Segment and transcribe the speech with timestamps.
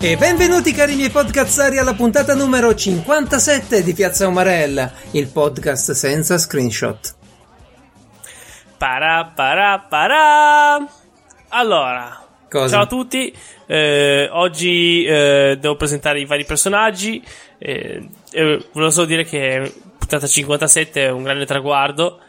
[0.00, 6.38] E benvenuti cari miei podcazzari alla puntata numero 57 di Piazza Umarella, il podcast senza
[6.38, 7.14] screenshot.
[8.78, 10.86] Para para para.
[11.48, 12.68] Allora, Cosa?
[12.68, 13.34] ciao a tutti.
[13.66, 17.22] Eh, oggi eh, devo presentare i vari personaggi.
[17.58, 19.72] Eh, eh, volevo solo dire che
[20.08, 22.20] puntata 57 è un grande traguardo.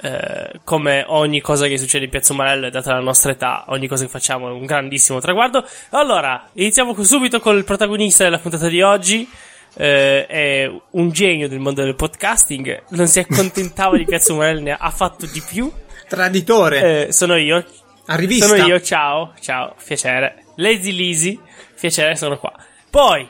[0.00, 4.04] Eh, come ogni cosa che succede in Piazza Umarella, data la nostra età, ogni cosa
[4.04, 5.62] che facciamo è un grandissimo traguardo.
[5.90, 9.28] Allora, iniziamo subito con il protagonista della puntata di oggi.
[9.76, 12.84] Eh, è un genio del mondo del podcasting.
[12.90, 15.70] Non si accontentava di Piazza Umarella, ne ha fatto di più.
[16.08, 17.62] Traditore, Eh, sono io.
[18.06, 18.46] a rivista.
[18.46, 20.44] Sono io, ciao, ciao, piacere.
[20.56, 21.38] Lazy Lisi,
[21.78, 22.52] piacere, sono qua.
[22.88, 23.28] Poi,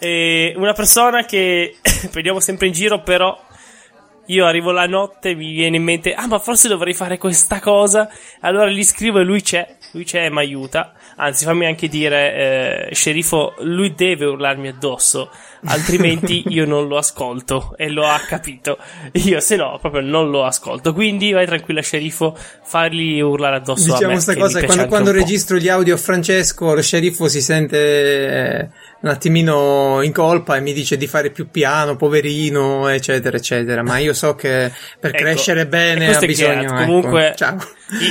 [0.00, 1.76] eh, una persona che
[2.10, 3.38] prendiamo sempre in giro, però
[4.26, 7.60] io arrivo la notte e mi viene in mente, ah ma forse dovrei fare questa
[7.60, 8.10] cosa.
[8.40, 10.92] Allora gli scrivo e lui c'è, lui c'è e mi aiuta.
[11.16, 15.30] Anzi, fammi anche dire, eh, sceriffo, lui deve urlarmi addosso,
[15.64, 18.78] altrimenti io non lo ascolto e lo ha capito.
[19.12, 20.92] Io se no, proprio non lo ascolto.
[20.94, 24.12] Quindi vai tranquilla, sceriffo, fargli urlare addosso a Diciamo me.
[24.12, 27.78] questa che mi cosa, quando, quando registro gli audio a Francesco, lo sceriffo si sente
[27.78, 28.68] eh,
[29.00, 33.82] un attimino in colpa e mi dice di fare più piano, poverino, eccetera, eccetera.
[33.82, 36.60] Ma io so che per Ecco, crescere bene ha bisogno.
[36.60, 36.70] Geralt.
[36.70, 36.84] ecco.
[36.84, 37.58] Comunque, Ciao.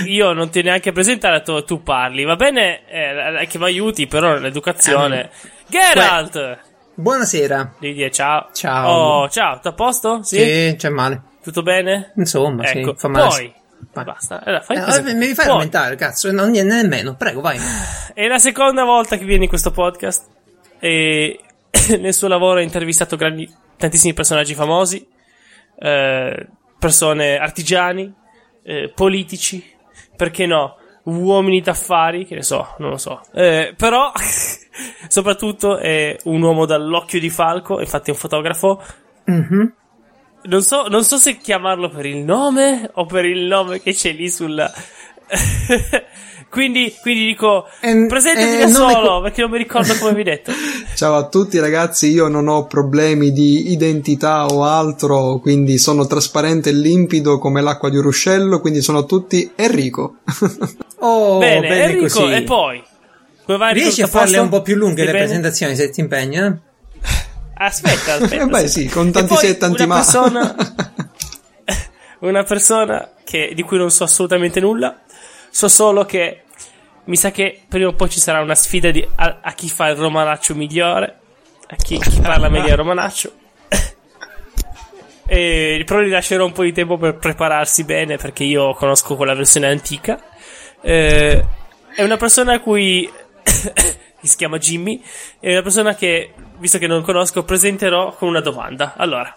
[0.06, 2.24] Io non ti neanche presentato, tu parli.
[2.24, 5.30] Va bene eh, che mi aiuti, però nell'educazione.
[5.68, 6.60] Geralt!
[6.96, 7.76] Buonasera.
[7.80, 8.50] Devi dire ciao.
[8.54, 8.90] Ciao.
[8.90, 10.24] Oh, ciao, tutto a posto?
[10.24, 10.38] Sì?
[10.38, 11.22] Sì, c'è male.
[11.42, 12.12] Tutto bene?
[12.18, 13.28] Insomma, ecco, sì, fa male.
[13.28, 13.54] poi.
[13.94, 14.04] Vai.
[14.04, 14.44] Basta.
[14.44, 17.16] Allora, fai Eh, mi Poi, aumentare, cazzo, non niente nemmeno.
[17.16, 17.58] Prego, vai.
[18.14, 20.28] È la seconda volta che viene in questo podcast.
[20.80, 21.40] E
[22.00, 25.08] nel suo lavoro ha intervistato grandi, tantissimi personaggi famosi,
[25.80, 28.14] eh, persone artigiani,
[28.70, 29.66] eh, politici,
[30.16, 30.76] perché no,
[31.06, 33.24] uomini d'affari, che ne so, non lo so.
[33.34, 34.12] Eh, però,
[35.10, 38.84] soprattutto è un uomo dall'occhio di falco, infatti è un fotografo.
[39.26, 39.74] Mhm.
[40.42, 44.14] Non so, non so se chiamarlo per il nome o per il nome che c'è
[44.14, 44.72] lì sulla.
[46.50, 50.24] quindi, quindi dico, Eh, presentati eh, da solo, co- perché non mi ricordo come vi
[50.24, 50.52] detto.
[50.96, 56.70] Ciao a tutti ragazzi, io non ho problemi di identità o altro, quindi sono trasparente
[56.70, 60.16] e limpido come l'acqua di un ruscello, quindi sono tutti Enrico.
[61.02, 62.34] Oh, Bene, bene Enrico, così.
[62.34, 62.84] e poi?
[63.46, 63.86] Come vai, Enrico?
[63.86, 64.42] Riesci a farle posto?
[64.42, 65.24] un po' più lunghe Stai le bene?
[65.24, 66.60] presentazioni se ti impegna?
[67.54, 68.44] Aspetta, aspetta.
[68.44, 68.68] Eh beh, aspetta.
[68.68, 70.02] sì, con tanti se e tanti una ma.
[70.02, 70.56] Persona,
[72.20, 75.00] una persona che, di cui non so assolutamente nulla.
[75.50, 76.44] So solo che
[77.06, 79.88] mi sa che prima o poi ci sarà una sfida di- a, a chi fa
[79.88, 81.20] il romanaccio migliore,
[81.68, 83.34] a chi, chi parla meglio il romanaccio.
[85.32, 89.36] E, però gli lascerò un po' di tempo per prepararsi bene perché io conosco quella
[89.36, 90.20] versione antica.
[90.82, 91.46] Eh,
[91.96, 93.08] è una persona a cui
[93.44, 95.04] che si chiama Jimmy.
[95.40, 98.96] È una persona che, visto che non conosco, presenterò con una domanda.
[98.98, 99.32] Allora,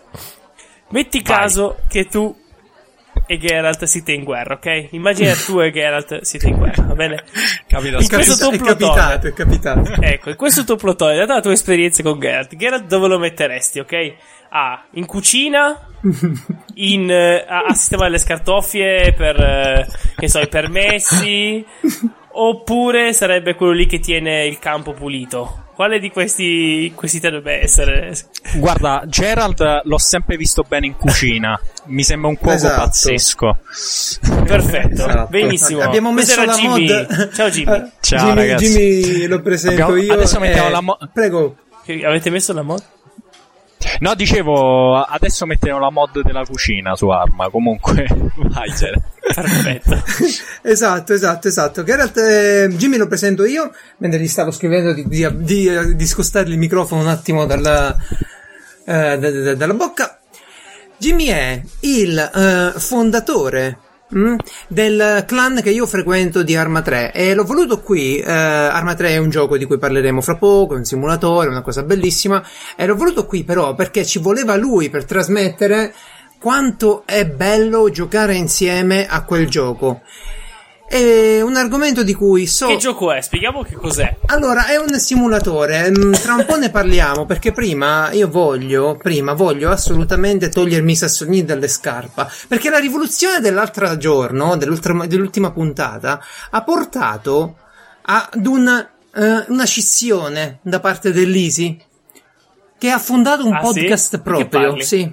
[0.89, 2.34] metti caso che tu
[3.27, 4.88] e Geralt siete in guerra, ok?
[4.91, 7.25] Immagina tu e Geralt siete in guerra, va bene?
[7.66, 8.94] Capita In questo tuo è plotone.
[8.94, 9.93] capitato, è capitato.
[10.00, 13.78] Ecco, in questo tuo plotone, data la tua esperienza con Geralt, Geralt dove lo metteresti,
[13.78, 14.15] ok?
[14.50, 15.88] A, in cucina,
[16.75, 21.65] in, eh, a, a sistemare le scartoffie per, eh, che so, i permessi,
[22.33, 25.62] oppure sarebbe quello lì che tiene il campo pulito?
[25.75, 28.15] Quale di questi, questi tre dovrebbe essere?
[28.56, 31.59] Guarda, Gerald l'ho sempre visto bene in cucina.
[31.87, 32.81] Mi sembra un cuoco Esatto.
[32.83, 33.56] pazzesco.
[34.44, 35.27] Perfetto, Esatto.
[35.31, 35.81] benissimo.
[35.81, 36.87] Abbiamo messo la Jimmy.
[36.94, 37.33] mod.
[37.33, 37.75] Ciao Jimmy.
[37.77, 39.00] Eh, Ciao, Jimmy, ragazzi.
[39.03, 40.12] Jimmy lo presento Abbiamo- io.
[40.12, 41.56] adesso mettiamo eh, la mo- Prego.
[42.04, 42.83] Avete messo la mod?
[44.00, 47.48] No, dicevo, adesso metteremo la mod della cucina su Arma.
[47.50, 48.06] Comunque.
[49.34, 50.03] Perfetto.
[50.62, 51.82] Esatto, esatto, esatto.
[51.84, 56.53] Geralt, eh, Jimmy lo presento io, mentre gli stavo scrivendo di, di, di, di scostargli
[56.53, 57.97] il microfono un attimo dalla,
[58.84, 60.19] eh, da- da- dalla bocca.
[60.97, 63.78] Jimmy è il eh, fondatore
[64.16, 64.34] mm,
[64.68, 68.18] del clan che io frequento di Arma 3 e l'ho voluto qui.
[68.18, 71.62] eh, Arma 3 è un gioco di cui parleremo fra poco, è un simulatore, una
[71.62, 72.42] cosa bellissima.
[72.76, 75.92] E l'ho voluto qui però perché ci voleva lui per trasmettere
[76.38, 80.00] quanto è bello giocare insieme a quel gioco.
[80.92, 82.66] È un argomento di cui so.
[82.66, 83.22] Che gioco è?
[83.22, 84.15] Spieghiamo che cos'è.
[84.27, 85.89] Allora, è un simulatore.
[85.91, 90.97] mm, Tra un po' ne parliamo perché prima io voglio, prima voglio assolutamente togliermi i
[90.97, 92.27] sassolini dalle scarpe.
[92.47, 97.56] Perché la rivoluzione dell'altro giorno, dell'ultima, puntata, ha portato
[98.03, 101.74] ad una, eh, una scissione da parte dell'Isi
[102.77, 103.65] che ha fondato un Ah, sì?
[103.86, 104.78] podcast che proprio.
[104.83, 105.10] Sì.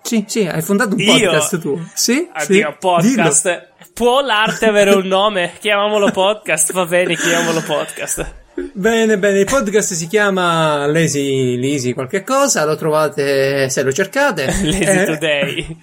[0.00, 1.12] Sì, sì, hai fondato un Io?
[1.12, 1.76] podcast tu.
[1.92, 2.28] Sì?
[2.32, 2.76] Addio, sì.
[2.78, 3.42] podcast.
[3.48, 3.66] Dillo.
[3.98, 5.54] Può l'arte avere un nome?
[5.58, 8.32] Chiamiamolo podcast, va bene, chiamiamolo podcast.
[8.72, 14.44] Bene, bene, il podcast si chiama Lazy Lisi qualche cosa, lo trovate se lo cercate.
[14.62, 15.76] Lazy Eh, Today.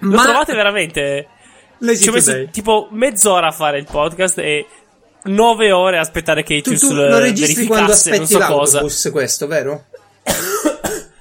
[0.00, 1.28] Lo ma- trovate veramente?
[1.78, 2.50] Lazy Ci ho messo Today.
[2.50, 4.66] tipo mezz'ora a fare il podcast e
[5.26, 8.48] nove ore a aspettare che Tu, tu lo registri quando aspetti so cosa.
[8.80, 9.84] l'autobus, questo, vero?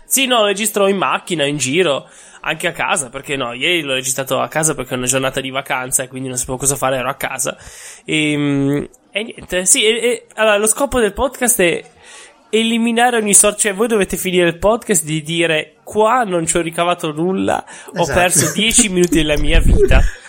[0.08, 2.08] Sì, no, registro in macchina, in giro,
[2.48, 5.50] anche a casa, perché no, ieri l'ho registrato a casa perché è una giornata di
[5.50, 7.58] vacanza e quindi non sapevo cosa fare, ero a casa.
[8.06, 11.84] E, mm, e niente, sì, e- e- allora, lo scopo del podcast è
[12.52, 16.62] eliminare ogni sorta, cioè voi dovete finire il podcast di dire qua non ci ho
[16.62, 17.66] ricavato nulla,
[17.96, 18.20] ho Esatto.
[18.20, 20.00] perso 10 minuti della mia vita.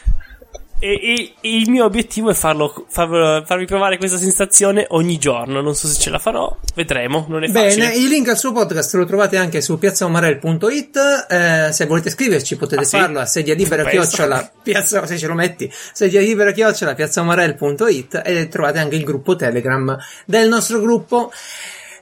[0.79, 5.61] E, e- il mio obiettivo è farlo, farlo- farvi provare questa sensazione ogni giorno.
[5.63, 7.25] Non so se ce la farò, vedremo.
[7.29, 7.87] Non è facile.
[7.89, 11.27] Bene, il link al suo podcast lo trovate anche su piazzaomarel.it.
[11.31, 12.97] Eh, se volete scriverci potete Ah, sì?
[12.99, 18.49] farlo a sedia libera chiocciola piazza, se ce lo metti, sedia libera chiocciola piazzaomarel.it e
[18.49, 19.97] trovate anche il gruppo Telegram
[20.27, 21.33] del nostro gruppo,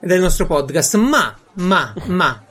[0.00, 0.97] del nostro podcast.
[0.97, 2.44] Ma, ma, ma.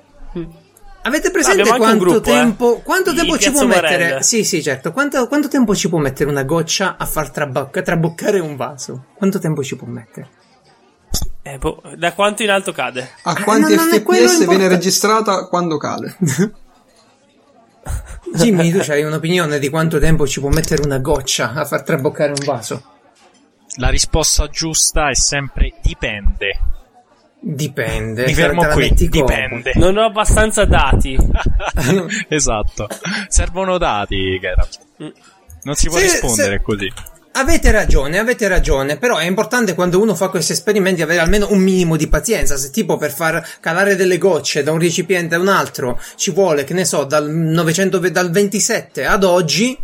[1.06, 2.22] Avete presente quanto gruppo, eh.
[2.22, 3.98] tempo, quanto Di tempo ci può Marella.
[3.98, 4.24] mettere?
[4.24, 4.92] Sì, sì, certo.
[4.94, 9.08] Quanto, quanto tempo ci può mettere una goccia a far trabocca- traboccare un vaso?
[9.14, 10.30] Quanto tempo ci può mettere?
[11.42, 13.10] Eh, boh, da quanto in alto cade?
[13.24, 16.16] A Eh, quanti è quello fps viene registrata quando cade?
[18.34, 22.32] Jimmy, tu hai un'opinione di quanto tempo ci può mettere una goccia a far traboccare
[22.32, 22.82] un vaso?
[23.78, 26.60] La risposta giusta è sempre dipende.
[27.45, 28.25] Dipende.
[28.25, 29.74] Mi fermo qui, dipende.
[29.75, 31.18] Non ho abbastanza dati.
[32.30, 32.88] esatto.
[33.28, 34.80] Servono dati, Geralt.
[35.63, 36.92] Non si può Se- rispondere se- così.
[37.36, 41.60] Avete ragione, avete ragione, però è importante quando uno fa questi esperimenti avere almeno un
[41.60, 42.56] minimo di pazienza.
[42.57, 46.63] Se tipo per far calare delle gocce da un recipiente a un altro ci vuole,
[46.63, 49.78] che ne so, dal 900, ve- dal 27 ad oggi,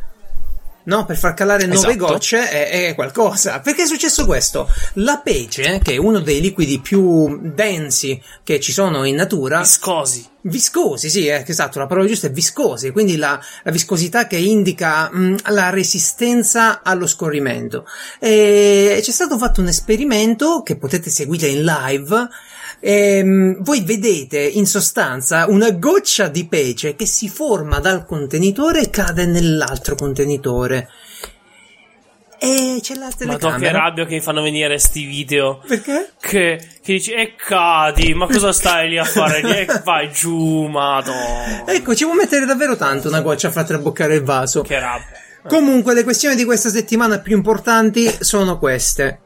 [0.84, 1.06] no?
[1.06, 2.06] Per far calare 9 Esatto.
[2.06, 3.60] gocce è, è qualcosa.
[3.60, 4.68] Perché è successo questo?
[4.96, 10.28] La pece, che è uno dei liquidi più densi che ci sono in natura, Viscosi.
[10.42, 15.10] Viscosi, sì, eh, esatto, la parola giusta è viscosi, quindi la, la viscosità che indica
[15.12, 17.86] mh, la resistenza allo scorrimento.
[18.20, 22.30] E c'è stato fatto un esperimento che potete seguire in live.
[22.82, 28.90] Ehm, voi vedete in sostanza una goccia di pece che si forma dal contenitore e
[28.90, 30.88] cade nell'altro contenitore.
[32.42, 33.80] E c'è la Ma che telecamera.
[33.80, 35.62] rabbia che mi fanno venire sti video.
[35.68, 36.14] Perché?
[36.22, 39.42] Che, che dici, e cadi, ma cosa stai lì a fare?
[39.42, 41.66] E vai giù, madonna.
[41.68, 44.62] Ecco, ci può mettere davvero tanto una goccia a far traboccare il vaso.
[44.62, 45.18] Che rabbia.
[45.50, 49.20] Comunque, le questioni di questa settimana più importanti sono queste.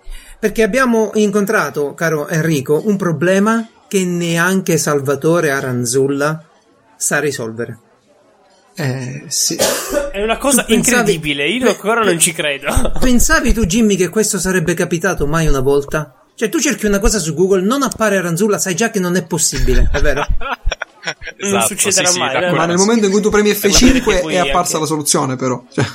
[0.44, 6.44] Perché abbiamo incontrato, caro Enrico, un problema che neanche Salvatore Aranzulla
[6.98, 7.78] sa risolvere.
[8.76, 9.56] Eh, sì.
[9.56, 10.74] È una cosa pensavi-
[11.14, 12.92] incredibile, io ancora non ci credo.
[13.00, 16.26] Pensavi tu, Jimmy, che questo sarebbe capitato mai una volta?
[16.36, 19.24] Cioè, tu cerchi una cosa su Google, non appare Aranzulla, sai già che non è
[19.24, 20.28] possibile, è vero?
[21.38, 22.42] Non succederà mai, da eh.
[22.42, 22.86] quello Ma nel sì.
[22.86, 25.36] momento in cui tu premi Per vedere che F5 poi è apparsa anche- la soluzione,
[25.36, 25.62] però.
[25.70, 25.86] Cioè,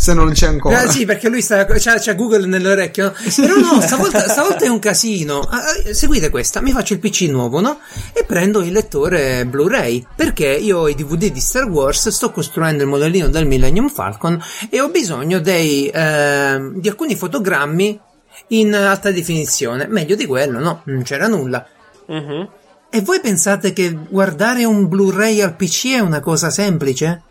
[0.00, 0.84] se non c'è ancora.
[0.84, 3.04] Eh, sì, perché lui sta, c'ha, c'ha Google nell'orecchio.
[3.04, 3.12] no?
[3.36, 5.40] Però no, stavolta, stavolta è un casino.
[5.40, 7.80] Ah, ah, seguite questa, mi faccio il PC nuovo, no?
[8.14, 10.06] E prendo il lettore Blu-ray.
[10.16, 14.42] Perché io ho i DVD di Star Wars, sto costruendo il modellino del Millennium Falcon
[14.70, 18.00] e ho bisogno dei, eh, di alcuni fotogrammi
[18.48, 19.86] in alta definizione.
[19.86, 20.80] Meglio di quello, no?
[20.84, 21.66] Non c'era nulla.
[22.06, 22.48] Mhm.
[22.88, 27.24] E voi pensate che guardare un Blu-ray al PC è una cosa semplice?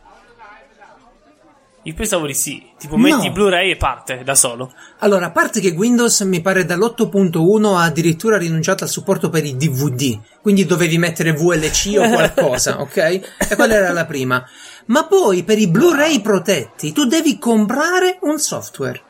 [1.90, 2.64] Io pensavo di sì.
[2.78, 3.02] Tipo, No.
[3.02, 4.72] metti Blu-ray e parte da solo.
[5.00, 9.58] Allora, a parte che Windows mi pare dall'8.1 ha addirittura rinunciato al supporto per i
[9.58, 12.98] DVD, quindi dovevi mettere VLC o qualcosa, ok?
[12.98, 14.46] E quella era la prima.
[14.86, 19.02] Ma poi per i Blu-ray protetti tu devi comprare un software.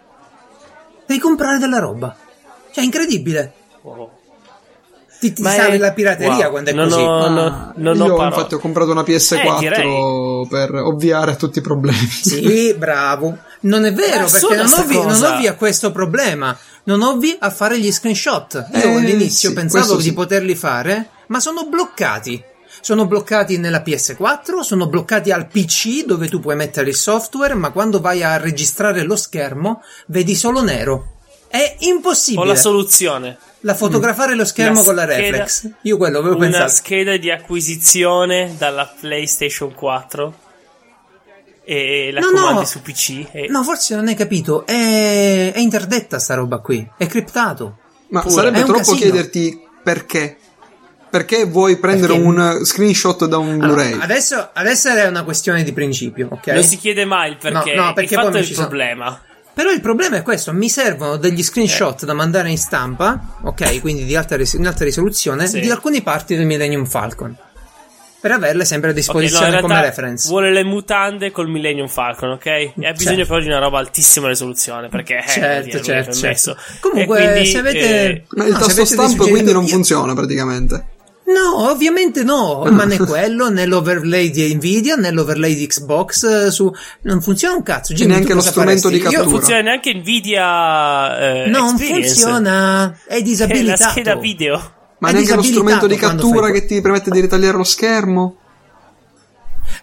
[1.05, 2.15] Devi comprare della roba.
[2.71, 3.53] Cioè, è incredibile.
[3.81, 4.09] Wow.
[5.19, 7.01] Ti, ti è- la pirateria wow, quando è non così.
[7.01, 8.35] ho- Ah, no, non ho io parole.
[8.35, 11.97] infatti ho comprato una PS4 Eh, per ovviare a tutti i problemi.
[12.09, 13.37] Sì, bravo.
[13.61, 15.33] Non è vero, È perché non sta ovvi, non cosa.
[15.35, 16.57] ovvi a questo problema.
[16.83, 18.67] Non ovvi a fare gli screenshot.
[18.73, 20.13] Io Eh, all'inizio sì, pensavo di sì.
[20.13, 22.41] poterli fare, ma sono bloccati.
[22.81, 27.71] Sono bloccati nella PS4, sono bloccati al PC dove tu puoi mettere il software, ma
[27.71, 31.15] quando vai a registrare lo schermo vedi solo nero.
[31.49, 32.45] È Ho impossibile.
[32.47, 33.37] la soluzione.
[33.61, 35.69] La fotografare lo schermo La con la scheda- reflex.
[35.81, 36.69] Io quello avevo Una pensato.
[36.71, 40.33] scheda di acquisizione dalla PlayStation 4
[41.63, 42.65] e la No, comandi no.
[42.65, 43.27] su PC.
[43.31, 43.47] E...
[43.49, 44.65] No, forse non hai capito.
[44.65, 46.87] È, è interdetta sta roba qui.
[46.97, 47.77] È criptato.
[48.09, 48.33] Ma Pure.
[48.33, 48.97] sarebbe troppo casino.
[48.97, 50.37] chiederti perché.
[51.09, 53.99] Perché vuoi prendere Perché- un screenshot da un Allora, Blu-ray?
[53.99, 56.47] adesso, adesso è una questione di principio, ok?
[56.47, 57.73] Non si chiede mai il perché.
[57.73, 59.19] No, no, perché il poi è il ci sono- problema.
[59.59, 61.43] Però il problema è questo: mi servono degli Eh.
[61.43, 63.81] screenshot da mandare in stampa, ok?
[63.81, 65.59] Quindi di alta, ris- in alta risoluzione, Sì.
[65.59, 67.35] di alcune parti del Millennium Falcon.
[68.21, 70.29] Per averle sempre a no, disposizione in come realtà reference.
[70.29, 72.45] vuole le mutande col Millennium Falcon, ok?
[72.45, 73.25] E ha bisogno Certo.
[73.33, 76.53] però di una roba altissima risoluzione, perché eh, Certo, è certo, permesso.
[76.55, 76.57] certo.
[76.79, 79.67] Comunque, quindi, se avete- eh, Ma il No, se tasto avete dei stamp quindi non
[79.67, 80.85] funziona praticamente.
[81.31, 86.51] No, ovviamente no, ma né quello, né l'overlay di Nvidia, né l'overlay di Xbox eh,
[86.51, 86.71] su...
[87.03, 87.93] Non funziona un cazzo.
[87.93, 88.89] Jimmy, neanche lo strumento faresti?
[88.89, 89.37] di Io- non cattura.
[89.37, 92.07] funziona neanche Nvidia eh, Non Experience.
[92.13, 93.89] funziona, è È la disabilitato.
[93.91, 94.73] scheda video.
[94.99, 97.63] Ma È neanche lo disabilitato strumento di cattura fai che ti permette di ritagliare lo
[97.63, 98.35] schermo.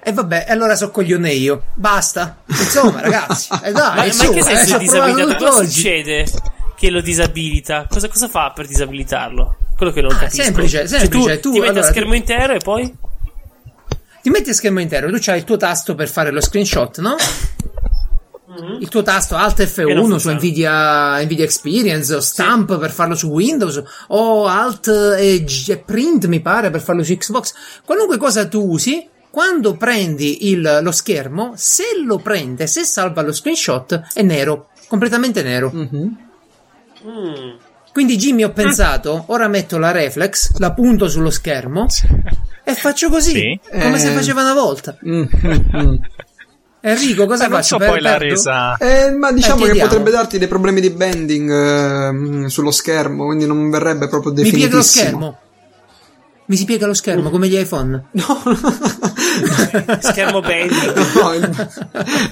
[0.03, 1.63] E vabbè, allora so coglione io.
[1.75, 2.39] Basta.
[2.47, 3.49] Insomma, ragazzi.
[3.63, 5.45] Eh Ma, dai, ma su, in che eh, senso è provato disabilitato?
[5.45, 6.27] Cosa succede
[6.77, 7.87] che lo disabilita?
[7.89, 9.57] Cosa, cosa fa per disabilitarlo?
[9.77, 10.43] Quello che non Ah, capisco.
[10.43, 11.41] semplice, Cioè, semplice.
[11.41, 12.97] tu, Tu, ti metti allora, a schermo tu- intero e poi?
[14.23, 17.15] Ti metti a schermo intero, tu c'hai il tuo tasto per fare lo screenshot, no?
[18.81, 20.31] Il tuo tasto Alt Che non F1 su.
[20.31, 26.25] Nvidia, Nvidia Experience o Stamp per farlo su Windows o Alt e, G- e Print
[26.27, 27.53] mi pare per farlo su Xbox.
[27.85, 33.33] Qualunque cosa tu usi, quando prendi il- lo schermo, se lo prende, se salva lo
[33.33, 35.71] screenshot, è nero, completamente nero.
[35.75, 36.09] Mm.
[37.97, 41.87] Quindi Jimmy ho pensato, ora metto la reflex, la punto sullo schermo
[42.63, 43.61] e faccio così, Sì.
[43.81, 44.13] come se Eh.
[44.15, 44.99] faceva una volta.
[45.09, 45.51] Mm, mm,
[45.81, 45.95] mm.
[46.83, 47.69] Enrico, cosa Ma non faccio?
[47.69, 48.25] so Per- poi la perdo?
[48.27, 48.77] resa.
[48.77, 49.89] Eh, ma diciamo che chiediamo.
[49.89, 54.57] potrebbe darti dei problemi di bending ehm, sullo schermo, quindi non verrebbe proprio Mi piega
[54.57, 55.09] lo definitissimo.
[55.09, 55.39] schermo.
[56.49, 58.05] Mi si piega lo schermo come gli iPhone.
[59.37, 60.95] No, Schermo bending.
[61.21, 61.69] no, il-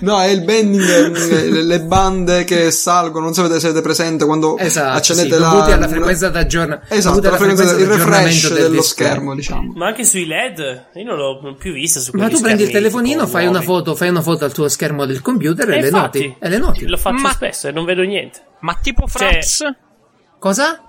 [0.01, 0.83] no, è il bending,
[1.31, 5.41] eh, le, le bande che salgono, non sapete se avete presente quando Esatto, accendete sì,
[5.41, 5.49] la...
[5.51, 6.95] dovuti alla frequenza d'aggiornamento.
[6.95, 9.73] Esatto, la frequenza, il refresh dello schermo, diciamo.
[9.75, 10.87] Ma anche sui LED?
[10.95, 14.09] Io non l'ho più vista su Ma tu prendi il telefonino, fai una foto, fai
[14.09, 16.37] una foto al tuo schermo del computer e, E le infatti, noti.
[16.41, 16.87] E le noti.
[16.87, 18.41] Lo faccio Ma- spesso e non vedo niente.
[18.61, 19.63] Ma tipo Cioè- Fraps?
[20.39, 20.81] Cosa?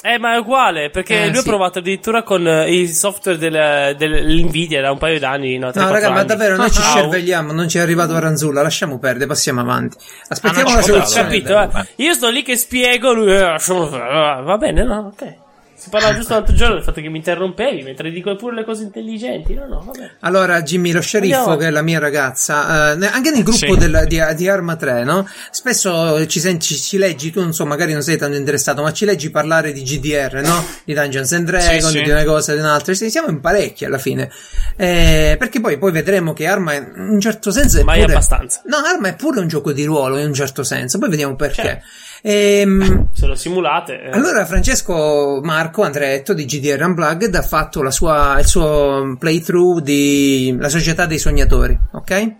[0.00, 1.48] Eh, ma è uguale, perché Eh, lui ha sì.
[1.48, 5.90] provato addirittura con eh, il software del- dell'Nvidia da un paio d'anni, no, 3-4 No,
[5.90, 9.26] raga, ma davvero noi ci Ah, scervelliamo, non ci è arrivato a Ranzulla, lasciamo perdere,
[9.26, 9.96] passiamo avanti.
[10.28, 11.22] Aspettiamo Ah, la soluzione.
[11.28, 11.68] capito, eh.
[11.96, 13.42] Io sto lì che spiego, lui eh.
[13.42, 15.34] Ah, Va bene, no, ok.
[15.80, 18.82] Si parlava giusto l'altro giorno del fatto che mi interrompevi mentre dico pure le cose
[18.82, 19.54] intelligenti.
[19.54, 20.10] No, no, vabbè.
[20.20, 21.56] Allora, Jimmy, lo sceriffo, Andiamo.
[21.56, 23.76] che è la mia ragazza, eh, anche nel gruppo Sì.
[23.76, 25.24] del- di, di Arma 3, no?
[25.52, 28.92] Spesso ci, sen- ci- ci leggi, tu non so, magari non sei tanto interessato, ma
[28.92, 30.64] ci leggi parlare di GDR, no?
[30.84, 32.02] Di Dungeons and Dragons, Sì, sì.
[32.02, 32.92] di una cosa, di un'altra.
[32.94, 34.30] Sì, Siamo in parecchi alla fine.
[34.76, 38.12] Eh, perché poi, poi vedremo che Arma, in un certo senso, è Mai pure...
[38.14, 38.62] abbastanza.
[38.66, 40.98] No, Arma è pure un gioco di ruolo, in un certo senso.
[40.98, 41.62] Poi vediamo perché.
[41.62, 41.84] Certo.
[42.22, 44.00] Ehm, Se lo simulate.
[44.02, 44.10] eh.
[44.10, 50.56] allora Francesco Marco Andretto di GDR Unplugged ha fatto la sua, il suo playthrough di
[50.58, 52.32] La Società dei Sognatori, ok?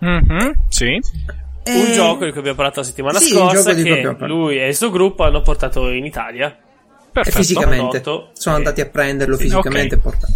[0.00, 1.00] Mhm, sì.
[1.66, 3.90] un E- gioco di cui abbiamo parlato la settimana Sì, un scorsa gioco di cui
[3.90, 4.40] che abbiamo parlato.
[4.40, 6.48] lui e il suo gruppo hanno portato in Italia.
[6.48, 6.56] e
[7.20, 7.36] Perfetto.
[7.38, 8.30] fisicamente prodotto.
[8.32, 8.60] sono Sì.
[8.60, 10.00] andati a prenderlo Sì, fisicamente ok.
[10.00, 10.32] e portato.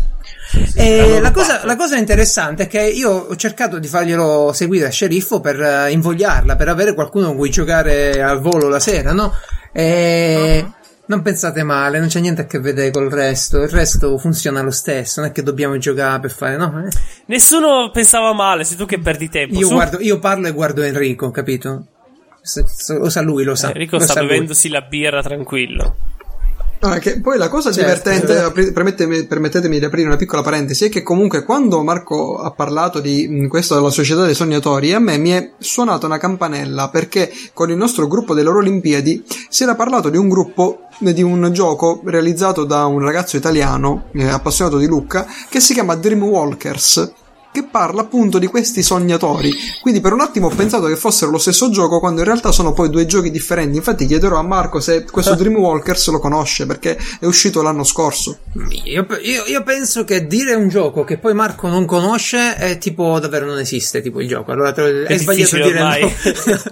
[0.75, 4.53] La E loro la, cosa, la cosa interessante è che io ho cercato di farglielo
[4.53, 8.81] seguire a sceriffo per eh, invogliarla, per avere qualcuno con cui giocare al volo la
[8.81, 9.33] sera, no?
[9.73, 10.73] E Uh-huh.
[11.07, 14.71] non pensate male, non c'è niente a che vedere col resto, il resto funziona lo
[14.71, 16.85] stesso, non è che dobbiamo giocare per fare, no?
[16.87, 16.91] Eh,
[17.27, 19.59] Nessuno pensava male, sei tu che perdi tempo.
[19.59, 19.75] Io, Su.
[19.75, 21.87] guardo, io parlo e guardo Enrico, capito?
[22.43, 23.69] Se- se- Lo sa lui, lo sa.
[23.69, 24.29] Enrico lo sta sa lui.
[24.31, 25.97] bevendosi la birra tranquillo.
[26.81, 31.03] Ah, poi la cosa Certo, divertente, permettetemi, permettetemi di aprire una piccola parentesi, è che
[31.03, 35.53] comunque quando Marco ha parlato di questo della società dei sognatori, a me mi è
[35.59, 40.29] suonata una campanella perché con il nostro gruppo delle Olimpiadi si era parlato di un
[40.29, 45.59] gruppo, eh, di un gioco realizzato da un ragazzo italiano eh, appassionato di Lucca che
[45.59, 47.13] si chiama Dreamwalkers.
[47.51, 49.51] Che parla appunto di questi sognatori.
[49.81, 52.73] Quindi per un attimo ho pensato che fossero lo stesso gioco, quando in realtà sono
[52.73, 53.77] poi due giochi differenti.
[53.79, 58.39] Infatti chiederò a Marco se questo Dreamwalkers lo conosce, perché è uscito l'anno scorso.
[58.85, 63.19] Io, io- io penso che dire un gioco che poi Marco non conosce è tipo
[63.19, 64.53] davvero non esiste tipo il gioco.
[64.53, 66.03] Allora te lo- è, È sbagliato dire ormai.
[66.03, 66.63] no.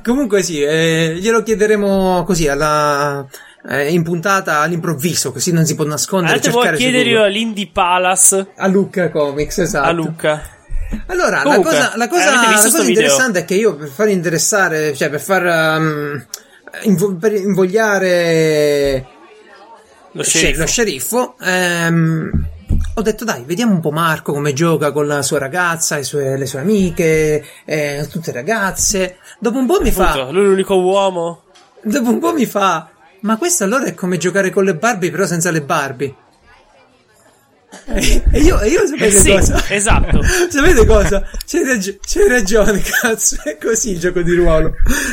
[0.02, 3.26] Comunque sì, eh, glielo chiederemo così alla
[3.68, 6.40] eh, in puntata all'improvviso, così non si può nascondere.
[6.40, 7.26] Cercare su chiederlo Google.
[7.26, 9.88] all'Indie Palace a Luca Comics, esatto.
[9.88, 10.42] a Luca.
[11.06, 12.88] Allora, Comunque, la cosa, la cosa, la cosa video?
[12.88, 16.24] interessante è che io per far interessare, cioè per far um,
[16.84, 19.06] invo- per invogliare
[20.12, 20.60] Lo sce- sceriffo.
[20.60, 22.46] lo sceriffo, ehm,
[22.94, 26.36] ho detto dai, vediamo un po' Marco come gioca con la sua ragazza, le sue,
[26.38, 29.16] le sue amiche, eh, tutte ragazze.
[29.38, 31.42] Dopo un po' mi fa, Appunto, lui è l'unico uomo.
[31.82, 32.88] dopo un po' mi fa,
[33.20, 36.14] ma questo allora è come giocare con le Barbie però senza le Barbie.
[37.84, 39.62] E io, e io sapete Sì, cosa?
[39.68, 40.20] esatto.
[40.48, 41.28] sapete cosa?
[41.46, 43.36] C'hai, ragio- c'hai ragione, cazzo.
[43.42, 44.72] È così il gioco di ruolo.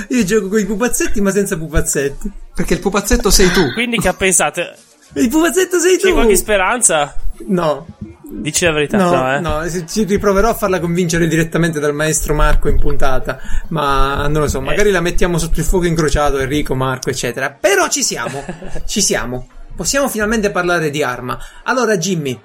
[0.09, 2.31] Io gioco con i pupazzetti, ma senza pupazzetti.
[2.55, 3.71] Perché il pupazzetto sei tu.
[3.73, 4.75] Quindi che pensate?
[5.15, 6.07] Il pupazzetto sei tu.
[6.07, 7.15] C'è qualche speranza?
[7.47, 7.85] No,
[8.35, 9.39] Dici la verità, no, no, eh?
[9.39, 13.39] no, ci riproverò a farla convincere direttamente dal maestro Marco in puntata.
[13.69, 17.51] Ma non lo so, magari la mettiamo sotto il fuoco incrociato, Enrico, Marco, eccetera.
[17.51, 18.43] Però ci siamo,
[18.87, 19.47] ci siamo.
[19.75, 21.37] Possiamo finalmente parlare di arma.
[21.63, 22.39] Allora, Jimmy,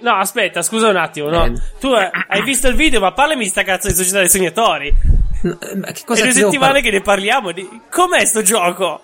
[0.00, 1.46] No, aspetta, scusa un attimo, no.
[1.46, 1.52] Eh.
[1.80, 4.92] Tu eh, hai visto il video, ma parlami di sta cazzo di società dei sognatori.
[5.42, 7.52] n- eh, ma che È cosa due ti devo settimane par- che ne parliamo.
[7.52, 7.80] Di...
[7.90, 9.00] Com'è sto gioco?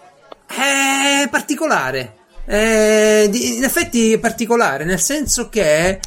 [0.47, 2.15] È particolare.
[2.45, 6.01] Eh, di- in effetti è particolare, nel senso che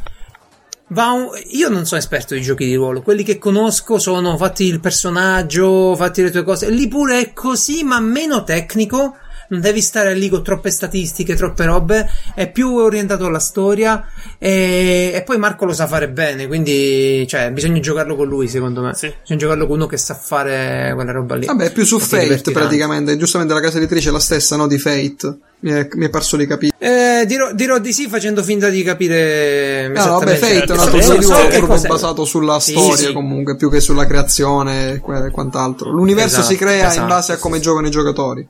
[1.11, 4.79] un- io non sono esperto di giochi di ruolo, quelli che conosco sono fatti il
[4.79, 6.69] personaggio, fatti le tue cose.
[6.69, 9.15] Lì pure è così, ma meno tecnico.
[9.53, 12.09] Non devi stare lì con troppe statistiche, troppe robe.
[12.33, 14.03] È più orientato alla storia.
[14.39, 16.47] E, e poi Marco lo sa fare bene.
[16.47, 18.95] Quindi, cioè, bisogna giocarlo con lui, secondo me.
[18.95, 19.13] Sì.
[19.21, 21.45] Bisogna giocarlo con uno che sa fare quella roba lì.
[21.45, 23.15] Vabbè, è più su Fate praticamente.
[23.15, 24.65] Giustamente la casa editrice è la stessa, no?
[24.65, 25.37] Di Fate.
[25.59, 26.73] Mi è, mi è parso di capire.
[26.79, 29.87] Eh, dirò, dirò di sì facendo finta di capire.
[29.89, 30.35] No, no, vabbè.
[30.35, 33.13] Fate è un So- altro so- proprio basato sulla Sì, storia, sì.
[33.13, 35.91] comunque, più che sulla creazione e quant'altro.
[35.91, 37.61] L'universo Esatto, si crea in esatto, base a come sì.
[37.61, 38.47] giocano i giocatori.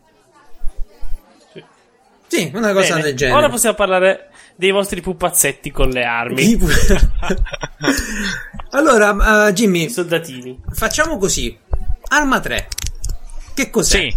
[2.33, 3.37] Sì, una cosa Bene, del genere.
[3.37, 6.57] Ora possiamo parlare dei vostri pupazzetti con le armi.
[8.71, 10.59] Allora, eh, Jimmy, I soldatini.
[10.71, 11.55] facciamo così.
[12.07, 12.67] Arma 3.
[13.53, 13.97] Che cos'è?
[13.99, 14.15] Sì,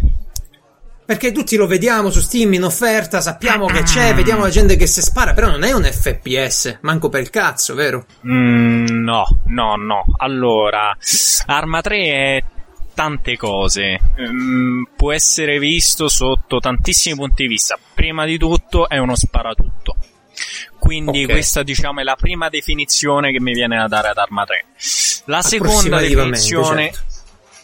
[1.05, 4.87] Perché tutti lo vediamo su Steam in offerta, sappiamo che c'è, vediamo la gente che
[4.87, 8.07] si spara, però non è un FPS, manco per il cazzo, vero?
[8.27, 10.05] Mm, no, no, no.
[10.17, 10.97] Allora,
[11.47, 12.43] Arma 3 è
[12.97, 14.01] tante cose.
[14.19, 17.79] Mm, può essere visto sotto tantissimi punti di vista.
[17.95, 19.97] Prima di tutto è uno sparatutto.
[20.79, 21.31] Quindi Ok.
[21.31, 24.65] questa diciamo è la prima definizione che mi viene da dare ad Arma 3.
[25.27, 27.05] La seconda definizione certo.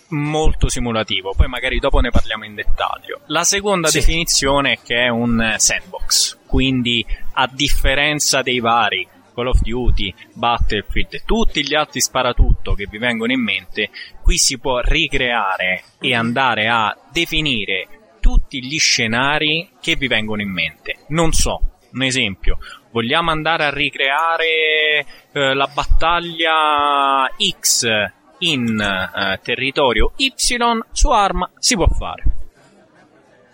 [0.09, 3.21] molto simulativo, poi magari dopo ne parliamo in dettaglio.
[3.27, 3.99] La seconda Sì.
[4.01, 11.23] definizione è che è un sandbox, quindi a differenza dei vari Call of Duty, Battlefield
[11.25, 13.91] tutti gli altri sparatutto che vi vengono in mente,
[14.23, 20.51] qui si può ricreare e andare a definire tutti gli scenari che vi vengono in
[20.51, 20.99] mente.
[21.09, 21.61] Non so,
[21.93, 22.59] un esempio,
[22.91, 27.27] vogliamo andare a ricreare eh, la battaglia
[27.59, 27.87] X
[28.39, 32.42] in eh, territorio Y su arma, si può fare.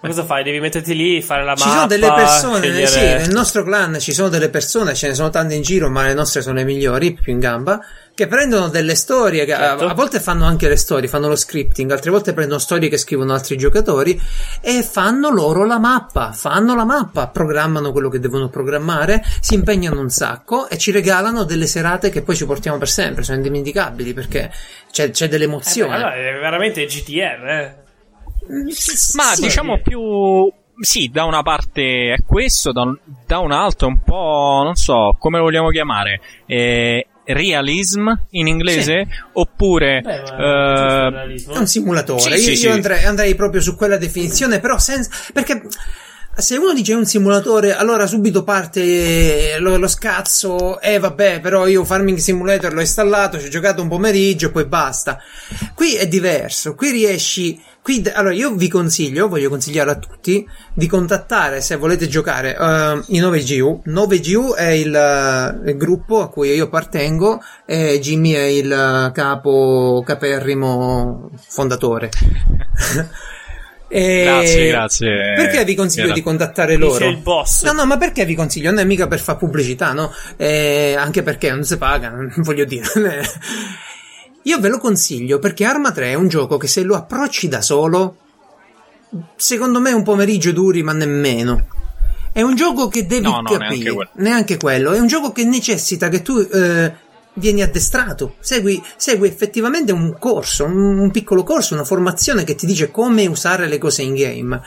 [0.00, 0.44] Ma cosa fai?
[0.44, 1.74] Devi metterti lì, fare la Ci mappa.
[1.74, 5.28] sono delle persone, scegliere- sì, nel nostro clan ci sono delle persone, ce ne sono
[5.30, 7.80] tante in giro, ma le nostre sono le migliori, più in gamba,
[8.14, 9.86] che prendono delle storie, che a- Certo.
[9.88, 13.32] a, volte fanno anche le storie, fanno lo scripting, altre volte prendono storie che scrivono
[13.32, 14.20] altri giocatori
[14.60, 20.00] e fanno loro la mappa, fanno la mappa, programmano quello che devono programmare, si impegnano
[20.00, 24.14] un sacco e ci regalano delle serate che poi ci portiamo per sempre, sono indimenticabili
[24.14, 24.48] perché
[24.92, 25.92] c'è, c'è Eh beh, dell'emozione.
[25.96, 27.86] allora è veramente GTR, eh.
[29.14, 29.82] Ma Sì, diciamo sì.
[29.82, 30.52] più.
[30.80, 32.96] Sì, da una parte è questo, da un,
[33.26, 34.60] da un altro è un po'.
[34.64, 36.20] non so, come lo vogliamo chiamare?
[36.46, 39.06] Eh, realism in inglese?
[39.32, 40.00] Oppure.
[40.00, 41.54] Beh, ma realismo.
[41.54, 42.20] È un simulatore.
[42.20, 42.68] Sì, io sì, io sì.
[42.68, 45.10] Andrei, andrei proprio su quella definizione, però senza.
[45.32, 45.62] Perché.
[46.38, 51.84] Se uno dice un simulatore, allora subito parte lo, lo scazzo, e vabbè, però io
[51.84, 55.18] Farming Simulator l'ho installato, ci ho giocato un pomeriggio e poi basta.
[55.74, 60.86] Qui è diverso, qui riesci, qui, allora io vi consiglio, voglio consigliare a tutti, di
[60.86, 63.80] contattare se volete giocare eh, i 9GU.
[63.84, 69.10] 9GU è il, eh, il gruppo a cui io appartengo e Jimmy è il eh,
[69.12, 72.10] capo caperrimo fondatore.
[73.88, 75.08] E- Grazie, grazie.
[75.36, 77.06] Perché vi consiglio Era- di contattare loro?
[77.08, 77.64] il boss.
[77.64, 78.70] No, no, ma perché vi consiglio?
[78.70, 80.12] Non è mica per fare pubblicità, no?
[80.36, 82.84] Eh, anche perché non si paga, voglio dire.
[84.42, 87.60] Io ve lo consiglio perché Arma 3 è un gioco che se lo approcci da
[87.60, 88.16] solo,
[89.36, 91.66] secondo me un pomeriggio duri, ma nemmeno.
[92.32, 93.58] È un gioco che devi No, no, capire.
[93.68, 94.10] neanche quello.
[94.14, 94.92] Neanche quello.
[94.92, 96.92] È un gioco che necessita che tu eh,
[97.38, 98.34] vieni addestrato.
[98.40, 103.26] Segui, segui effettivamente un corso, un, un piccolo corso, una formazione che ti dice come
[103.26, 104.60] usare le cose in game.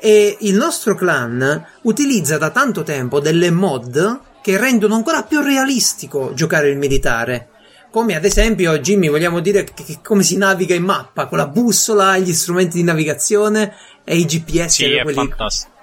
[0.00, 6.32] E il nostro clan utilizza da tanto tempo delle mod che rendono ancora più realistico
[6.34, 7.48] giocare il militare.
[7.90, 11.48] Come ad esempio, Jimmy, vogliamo dire che, che come si naviga in mappa con la
[11.48, 14.74] bussola, gli strumenti di navigazione e i GPS.
[14.74, 15.76] Sì, quelli- fantastico.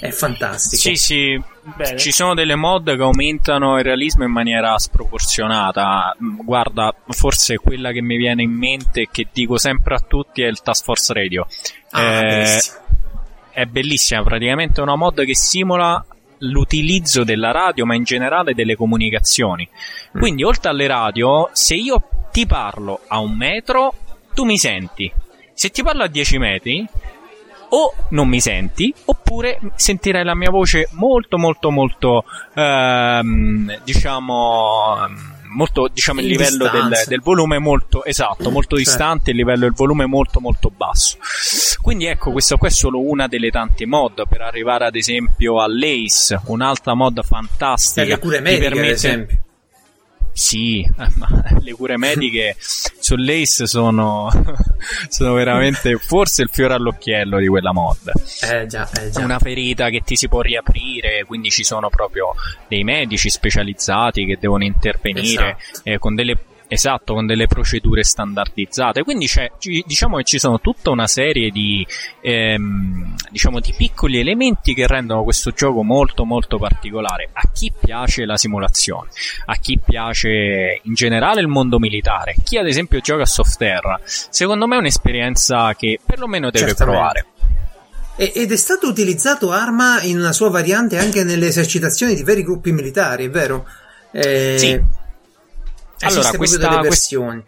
[0.00, 0.80] È fantastico.
[0.80, 1.42] Sì, sì,
[1.76, 1.98] Bene.
[1.98, 6.16] ci sono delle mod che aumentano il realismo in maniera sproporzionata.
[6.18, 10.46] Guarda, forse quella che mi viene in mente e che dico sempre a tutti è
[10.46, 11.46] il Task Force Radio.
[11.90, 12.60] Ah, Eh,
[13.50, 16.04] è bellissima, praticamente è una mod che simula
[16.42, 19.68] l'utilizzo della radio, ma in generale delle comunicazioni.
[20.16, 20.20] Mm.
[20.20, 23.92] Quindi, oltre alle radio, se io ti parlo a un metro,
[24.34, 25.12] tu mi senti.
[25.52, 26.86] Se ti parlo a 10 metri,
[27.70, 34.96] o non mi senti, oppure sentirai la mia voce molto, molto, molto, ehm, diciamo,
[35.54, 38.90] molto, diciamo, il livello del, del volume molto esatto, molto Certo.
[38.90, 41.18] distante, il livello del volume molto, molto basso.
[41.80, 46.40] Quindi ecco, questa qua è solo una delle tante mod per arrivare ad esempio all'Ace,
[46.46, 48.02] un'altra mod fantastica.
[48.02, 49.38] Per le cure ti mediche, ad permette- esempio.
[50.38, 51.28] Sì, eh, ma
[51.60, 54.30] le cure mediche sull'Ace sono,
[55.08, 58.12] sono veramente forse il fiore all'occhiello di quella mod.
[58.48, 59.20] Eh già, eh già.
[59.20, 62.34] Una ferita che ti si può riaprire, quindi ci sono proprio
[62.68, 65.80] dei medici specializzati che devono intervenire Esatto.
[65.82, 66.36] eh, con delle
[66.70, 69.02] Esatto, con delle procedure standardizzate.
[69.02, 69.26] Quindi
[69.86, 71.84] diciamo che ci sono tutta una serie di,
[72.20, 77.30] ehm, diciamo, di piccoli elementi che rendono questo gioco molto molto particolare.
[77.32, 79.08] A chi piace la simulazione,
[79.46, 84.66] a chi piace in generale il mondo militare, chi ad esempio gioca a Softerra, secondo
[84.66, 86.98] me è un'esperienza che perlomeno deve Certamente.
[86.98, 87.26] provare.
[88.16, 92.72] Ed è stato utilizzato Arma in una sua variante anche nelle esercitazioni di veri gruppi
[92.72, 93.64] militari, è vero?
[94.10, 94.82] Eh, Sì.
[96.06, 97.44] Allora, esiste proprio questa- versioni.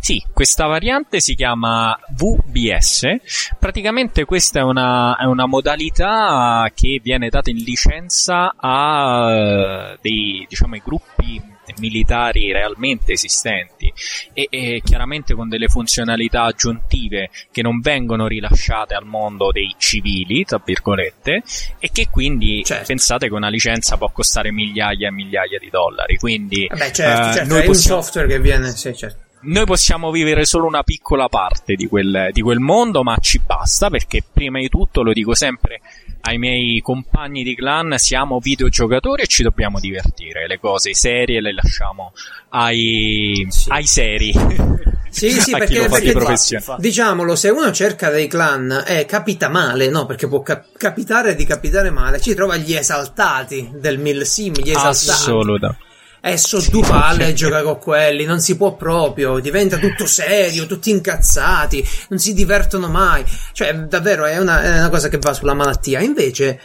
[0.00, 3.56] Sì, questa variante si chiama VBS.
[3.58, 10.44] Praticamente questa è una, è una modalità che viene data in licenza a eh, dei
[10.48, 11.42] diciamo, gruppi
[11.78, 13.92] militari realmente esistenti
[14.32, 20.44] e, e chiaramente con delle funzionalità aggiuntive che non vengono rilasciate al mondo dei civili,
[20.44, 21.42] tra virgolette,
[21.78, 22.86] e che quindi Certo.
[22.86, 26.16] pensate che una licenza può costare migliaia e migliaia di dollari.
[26.16, 29.18] Quindi Vabbè, certo, eh, certo, noi possiamo- un software che viene, sì, certo.
[29.42, 33.88] noi possiamo vivere solo una piccola parte di quel, di quel mondo, ma ci basta
[33.90, 35.80] perché prima di tutto lo dico sempre
[36.22, 40.46] ai miei compagni di clan, siamo videogiocatori e ci dobbiamo divertire.
[40.46, 42.12] Le cose serie le lasciamo
[42.50, 43.70] ai, Sì.
[43.70, 44.32] ai seri.
[45.10, 46.62] Sì, sì, a chi perché, lo fa perché di di- professione.
[46.62, 46.82] Infatti.
[46.82, 50.06] diciamolo, se uno cerca dei clan e capita male, no?
[50.06, 54.70] Perché può cap- capitare di capitare male, ci trova gli esaltati del Mil Sim, gli
[54.70, 55.10] esaltati.
[55.10, 55.86] Assolutamente.
[56.20, 60.66] E so due palle e gioca con quelli, non si può proprio, diventa tutto serio,
[60.66, 63.24] tutti incazzati, non si divertono mai.
[63.52, 66.00] Cioè, davvero è una, è una cosa che va sulla malattia.
[66.00, 66.60] Invece,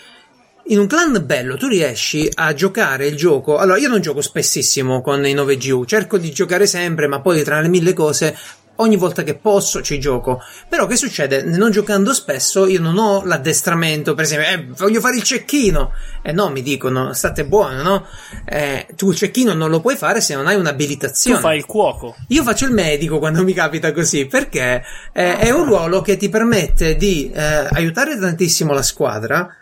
[0.68, 3.58] in un clan bello tu riesci a giocare il gioco.
[3.58, 7.60] Allora, io non gioco spessissimo con i 9GU, cerco di giocare sempre, ma poi tra
[7.60, 8.36] le mille cose.
[8.78, 10.42] Ogni volta che posso ci gioco.
[10.68, 11.44] Però che succede?
[11.44, 15.92] Non giocando spesso io non ho l'addestramento, per esempio, eh, voglio fare il cecchino.
[16.24, 18.06] E no, mi dicono, state buono, no?
[18.46, 21.40] Eh, tu il cecchino non lo puoi fare se non hai Tu un'abilitazione.
[21.40, 22.16] fai il cuoco.
[22.30, 24.84] Io faccio il medico quando mi capita così perché
[25.14, 29.56] eh, è un ruolo che ti permette di eh, aiutare tantissimo la squadra.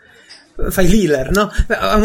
[0.70, 1.50] Fai l'healer, no?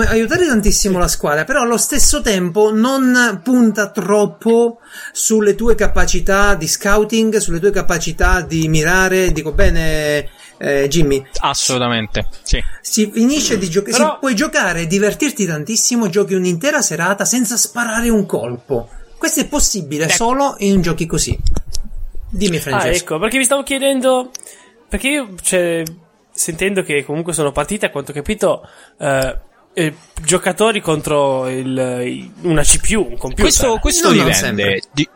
[0.08, 4.80] Aiutare tantissimo la squadra, però allo stesso tempo non punta troppo
[5.12, 9.32] sulle tue capacità di scouting, sulle tue capacità di mirare.
[9.34, 11.24] Dico bene, eh, Jimmy.
[11.42, 12.26] Assolutamente.
[12.42, 12.64] Sì.
[12.82, 13.92] Si finisce di giocare.
[13.98, 18.90] Però- puoi giocare, divertirti tantissimo, giochi un'intera serata senza sparare un colpo.
[19.18, 21.38] Questo è possibile solo in giochi così.
[22.30, 23.04] Dimmi, Ah, Francesco.
[23.04, 24.32] ecco, perché mi stavo chiedendo.
[24.90, 25.84] Perché io, cioè,
[26.38, 28.68] sentendo che comunque sono partite, a quanto ho capito,
[29.00, 29.38] eh,
[29.74, 33.44] eh, giocatori contro il, il- una CPU, un computer.
[33.46, 34.82] Questo, questo No, dipende.
[34.92, 35.10] Di-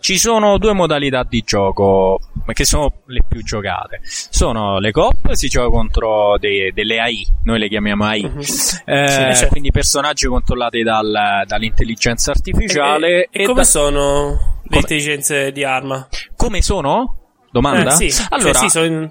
[0.00, 2.20] ci sono due modalità di gioco
[2.52, 4.00] che sono le più giocate.
[4.04, 8.22] Sono le COP, si gioca contro dei- delle AI, noi le chiamiamo AI.
[8.22, 8.38] Mhm.
[8.38, 9.46] Eh, Sì, certo.
[9.48, 13.24] Quindi personaggi controllati dal- dall'intelligenza artificiale.
[13.24, 16.06] E, e- e come da- sono le Come- intelligenze di arma?
[16.36, 17.16] come sono?
[17.50, 17.92] Domanda?
[17.98, 19.10] Eh, sì, Allora, cioè, sì, sono in-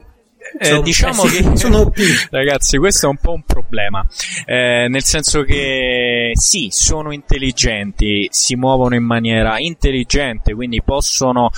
[0.60, 1.98] eh, diciamo eh sì, che sono OP.
[2.32, 4.06] ragazzi, questo è un po' un problema.
[4.46, 11.52] Eh, nel senso che sì, sono intelligenti, si muovono in maniera intelligente, quindi possono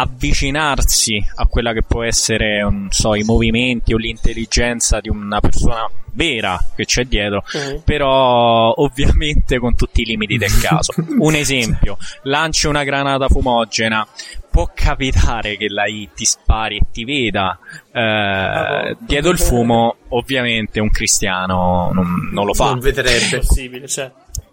[0.00, 5.88] avvicinarsi a quella che può essere, non so, i movimenti o l'intelligenza di una persona
[6.12, 7.82] vera che c'è dietro, Mhm.
[7.84, 10.92] però ovviamente con tutti i limiti del caso.
[11.18, 14.06] Un esempio, lanci una granata fumogena,
[14.50, 17.56] può capitare che la I ti spari e ti veda
[17.92, 18.96] eh, Ah, boh.
[19.06, 22.66] dietro il fumo, ovviamente un cristiano non, non lo fa.
[22.70, 23.38] Non vedrebbe.
[23.38, 24.10] possibile, cioè.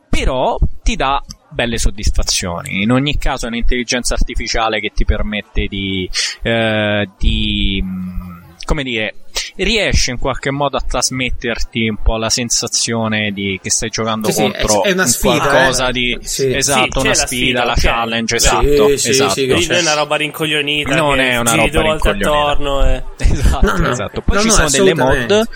[0.10, 2.82] Però ti dà belle soddisfazioni.
[2.82, 6.10] In ogni caso è un'intelligenza artificiale che ti permette di,
[6.44, 9.16] eh, di mh, come dire,
[9.58, 14.34] riesce in qualche modo a trasmetterti un po' la sensazione di che stai giocando Sì,
[14.34, 15.92] sì, contro è- è una un sfida, qualcosa eh.
[15.94, 16.54] di Sì.
[16.54, 17.80] esatto, Sì, una la sfida, la ok.
[17.80, 19.32] challenge, Sì, esatto, sì, esatto.
[19.34, 20.96] sì, non è una roba rincoglionita.
[20.96, 22.30] non che è una roba rincoglionita.
[22.30, 23.04] attorno e...
[23.18, 23.90] Esatto, No, no.
[23.92, 24.22] esatto.
[24.22, 25.48] Poi No, ci no, sono delle mod.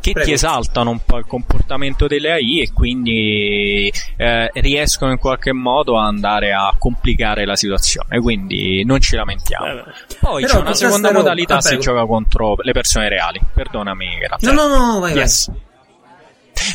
[0.00, 0.26] Che Prego.
[0.28, 5.98] ti esaltano un po' il comportamento delle AI e quindi eh, riescono in qualche modo
[5.98, 8.20] a andare a complicare la situazione.
[8.20, 9.66] Quindi non ci lamentiamo.
[9.66, 10.16] Eh, beh.
[10.20, 11.82] Poi Però c'è una seconda roba- modalità, ah, si prego.
[11.82, 13.40] gioca contro le persone reali.
[13.52, 14.52] Perdonami, grazie.
[14.52, 15.22] No, no, no, vai, vai.
[15.22, 15.50] Yes.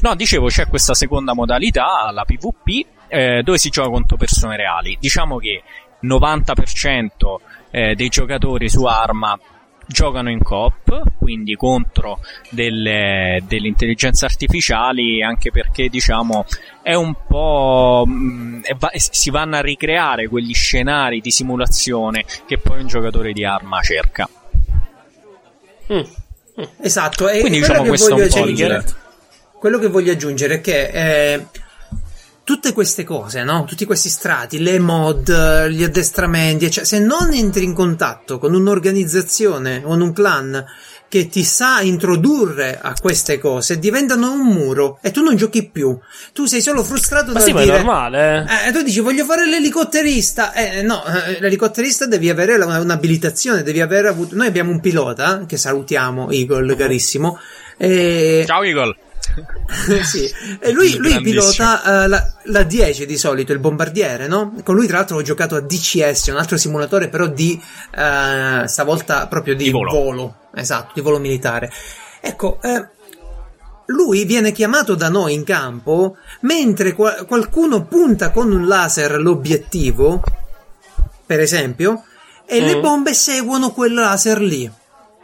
[0.01, 4.97] No, dicevo, c'è questa seconda modalità, la PvP, eh, dove si gioca contro persone reali.
[4.99, 5.61] Diciamo che
[6.01, 7.07] 90%
[7.71, 9.37] eh, dei giocatori su Arma
[9.85, 12.19] giocano in coop, quindi contro
[12.49, 16.45] delle, delle intelligenze artificiali, anche perché diciamo
[16.81, 18.03] è un po'.
[18.07, 23.33] mh, e va- si vanno a ricreare quegli scenari di simulazione che poi un giocatore
[23.33, 24.27] di arma cerca.
[25.91, 26.01] Mm.
[26.81, 28.95] Esatto, e Quindi, quello diciamo, che questo è voglio un po' aggiungere, il-
[29.59, 30.87] quello che voglio aggiungere è che
[31.33, 31.45] eh,
[32.43, 33.63] tutte queste cose, no?
[33.65, 39.81] Tutti questi strati, le mod, gli addestramenti, cioè, se non entri in contatto con un'organizzazione,
[39.81, 40.65] con un clan
[41.07, 45.95] che ti sa introdurre a queste cose, diventano un muro e tu non giochi più.
[46.33, 48.45] Tu sei solo frustrato Ma dal sì, ma è dire normale.
[48.65, 48.69] eh.
[48.69, 50.53] eh, tu dici voglio fare l'elicotterista.
[50.53, 54.35] Eh, no, eh, l'elicotterista devi avere la- un'abilitazione, devi aver avuto.
[54.35, 57.39] Noi abbiamo un pilota che salutiamo, Eagle, carissimo.
[57.77, 58.95] E, Ciao Eagle!
[60.03, 64.53] sì, e lui, lui pilota eh, la, la 10 di solito, il bombardiere, no?
[64.63, 67.59] Con lui, tra l'altro, ho giocato a DCS, un altro simulatore, però di
[67.95, 69.91] eh, stavolta proprio di, Di volo.
[69.91, 70.35] volo.
[70.55, 71.71] Esatto, di volo militare.
[72.21, 72.87] Ecco, eh,
[73.87, 80.21] lui viene chiamato da noi in campo mentre qua- qualcuno punta con un laser l'obiettivo,
[81.25, 82.03] per esempio,
[82.45, 82.81] e le Mm.
[82.81, 84.71] bombe seguono quel laser lì.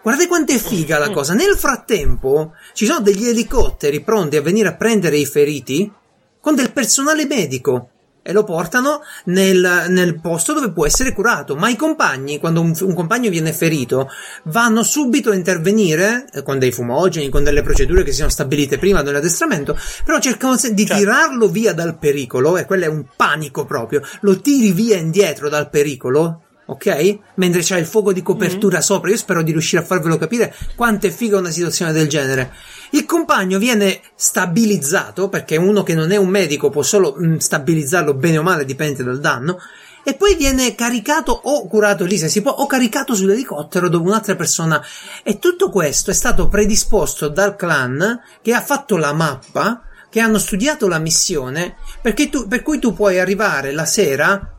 [0.02, 1.34] Guardate quanto è figa la cosa.
[1.34, 5.92] Nel frattempo ci sono degli elicotteri pronti a venire a prendere i feriti
[6.40, 7.90] con del personale medico
[8.22, 11.56] e lo portano nel, nel posto dove può essere curato.
[11.56, 14.10] Ma i compagni, quando un, un compagno viene ferito,
[14.44, 19.02] vanno subito a intervenire eh, con dei fumogeni, con delle procedure che siano stabilite prima
[19.02, 20.96] dell'addestramento, però cercano di Certo.
[20.96, 24.02] tirarlo via dal pericolo, e quello è un panico proprio.
[24.22, 26.44] Lo tiri via indietro dal pericolo.
[26.70, 27.18] Ok?
[27.36, 31.08] Mentre c'è il fuoco di copertura sopra, io spero di riuscire a farvelo capire quanto
[31.08, 32.54] è figa una situazione del genere.
[32.92, 38.14] Il compagno viene stabilizzato, perché uno che non è un medico può solo mm, stabilizzarlo
[38.14, 39.58] bene o male, dipende dal danno,
[40.04, 44.36] e poi viene caricato o curato lì se si può, o caricato sull'elicottero dove un'altra
[44.36, 44.80] persona.
[45.24, 50.38] E tutto questo è stato predisposto dal clan che ha fatto la mappa, che hanno
[50.38, 54.54] studiato la missione, perché tu, per cui tu puoi arrivare la sera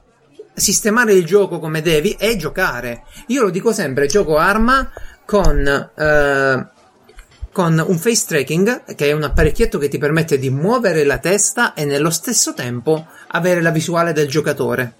[0.60, 3.02] sistemare il gioco come devi e giocare.
[3.28, 4.90] Io lo dico sempre, gioco arma
[5.24, 6.68] con, eh,
[7.52, 11.74] con un face tracking, che è un apparecchietto che ti permette di muovere la testa
[11.74, 14.94] e nello stesso tempo avere la visuale del giocatore.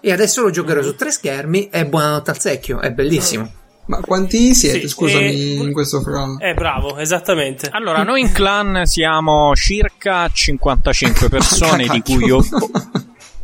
[0.00, 3.52] E adesso lo giocherò su tre schermi e buonanotte al secchio, è bellissimo.
[3.86, 6.38] Ma quanti siete, Sì, scusami, e- in questo programma?
[6.38, 7.68] Eh, bravo, esattamente.
[7.72, 12.44] Allora, noi in clan siamo circa 55 persone, di cui, o-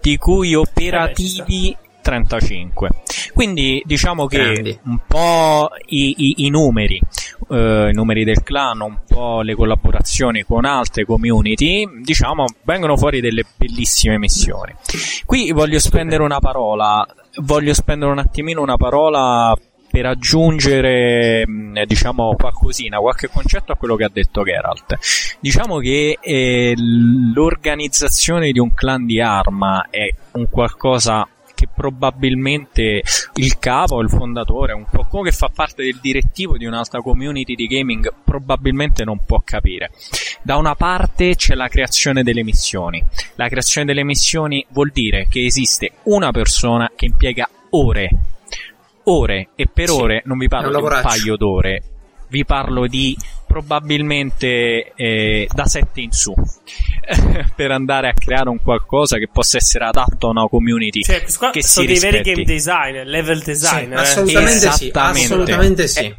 [0.07, 2.91] di cui operativi 35.
[3.35, 4.79] Quindi diciamo che Grandi.
[4.85, 7.01] un po' i, i- i numeri,
[7.51, 13.21] eh, i numeri del clan, un po' le collaborazioni con altre community, diciamo, vengono fuori
[13.21, 14.73] delle bellissime missioni.
[15.25, 17.05] Qui voglio spendere una parola,
[17.43, 19.53] voglio spendere un attimino una parola
[19.97, 21.47] per aggiungere,
[21.87, 24.99] diciamo, qualcosina, qualche concetto a quello che ha detto Geralt.
[25.41, 33.03] Diciamo che eh, l'organizzazione di un clan di arma è un qualcosa che probabilmente
[33.37, 37.67] il capo, il fondatore, un come che fa parte del direttivo di un'altra community di
[37.67, 39.93] gaming, probabilmente non può capire.
[40.43, 43.03] Da una parte c'è la creazione delle missioni.
[43.37, 48.11] La creazione delle missioni vuol dire che esiste una persona che impiega ore,
[49.09, 51.83] ore e per Sì, ore non vi è parlo un di un paio d'ore,
[52.29, 53.17] vi parlo di
[53.47, 56.35] probabilmente eh, da 7 in su
[57.55, 61.51] per andare a creare un qualcosa che possa essere adatto a una community Cioè, qua
[61.51, 64.05] che si sono dei veri game designer, level designer.
[64.05, 64.21] Sì, eh.
[64.21, 65.25] assolutamente sì, Esattamente.
[65.33, 66.01] assolutamente sì.
[66.01, 66.17] Eh,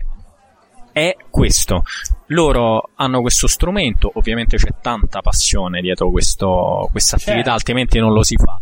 [0.93, 1.84] è questo.
[2.28, 7.52] Loro hanno questo strumento, ovviamente c'è tanta passione dietro questo, questa attività, Certo.
[7.52, 8.58] altrimenti non lo si fa.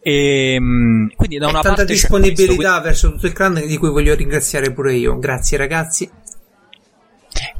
[0.00, 4.14] E, mh, quindi da E una tanta disponibilità verso tutto il clan di cui voglio
[4.14, 5.18] ringraziare pure io.
[5.18, 6.10] Grazie ragazzi.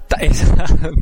[0.06, 0.92] Ta- esatto.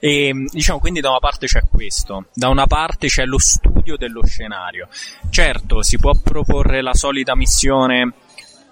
[0.00, 4.24] e diciamo quindi da una parte c'è questo, da una parte c'è lo studio dello
[4.26, 4.88] scenario.
[5.30, 8.12] Certo, si può proporre la solita missione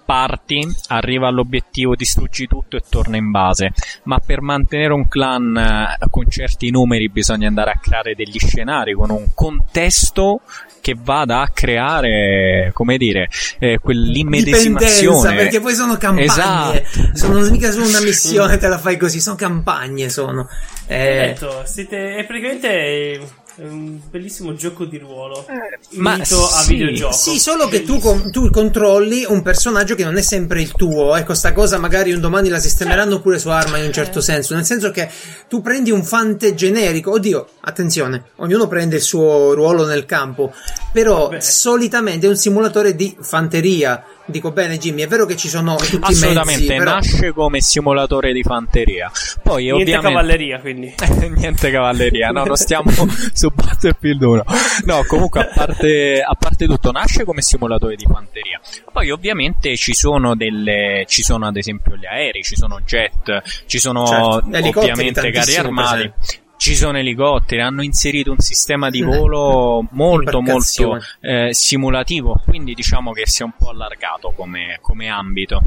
[0.07, 3.73] parti, arriva all'obiettivo, distruggi tutto e torna in base.
[4.03, 8.93] Ma per mantenere un clan eh, con certi numeri bisogna andare a creare degli scenari
[8.93, 10.39] con un contesto
[10.79, 13.27] che vada a creare, come dire,
[13.59, 15.35] eh, quell'immedesimazione.
[15.35, 16.23] perché poi sono campagne.
[16.23, 17.09] Esatto.
[17.13, 20.47] Sono mica solo una missione, te la fai così, sono campagne, sono.
[20.87, 23.19] Eh, Detto, siete, è praticamente
[23.57, 25.45] un bellissimo gioco di ruolo.
[25.91, 27.13] ma unito a sì, videogioco.
[27.13, 31.15] Sì, solo che tu, con- tu controlli un personaggio che non è sempre il tuo.
[31.15, 34.53] Ecco, sta cosa magari un domani la sistemeranno pure su Arma in un certo senso.
[34.53, 35.09] Nel senso che
[35.47, 37.11] tu prendi un fante generico.
[37.11, 40.53] Oddio, attenzione, ognuno prende il suo ruolo nel campo.
[40.91, 41.41] Però Beh.
[41.41, 44.03] solitamente è un simulatore di fanteria.
[44.29, 46.25] Dico bene, Jimmy, è vero che ci sono tutti i mezzi.
[46.25, 46.91] Assolutamente, Però...
[46.91, 49.09] nasce come simulatore di fanteria.
[49.41, 50.93] Poi Niente ovviamente cavalleria, quindi.
[51.35, 52.91] Niente cavalleria, no, non stiamo
[53.31, 54.45] su Battlefield 1.
[54.83, 58.59] No, comunque, a parte, a parte tutto, nasce come simulatore di fanteria.
[58.91, 61.05] Poi, ovviamente, ci sono delle.
[61.07, 66.13] Ci sono, ad esempio, gli aerei, ci sono jet, ci sono Certo, ovviamente carri armati.
[66.57, 73.11] Ci sono elicotteri, hanno inserito un sistema di volo molto molto eh, simulativo, quindi diciamo
[73.11, 75.61] che si è un po' allargato come, come ambito.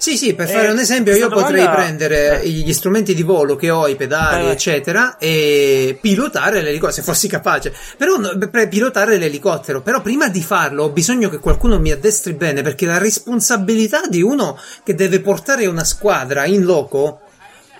[0.00, 2.48] Sì, sì, per Eh, fare un esempio, io potrei domanda- prendere eh.
[2.48, 4.52] gli strumenti di volo che ho, i pedali, vai.
[4.52, 7.74] eccetera, e pilotare l'elicottero, se fossi capace.
[7.98, 8.14] Però
[8.50, 9.82] per pilotare l'elicottero.
[9.82, 14.22] Però prima di farlo ho bisogno che qualcuno mi addestri bene, perché la responsabilità di
[14.22, 17.20] uno che deve portare una squadra in loco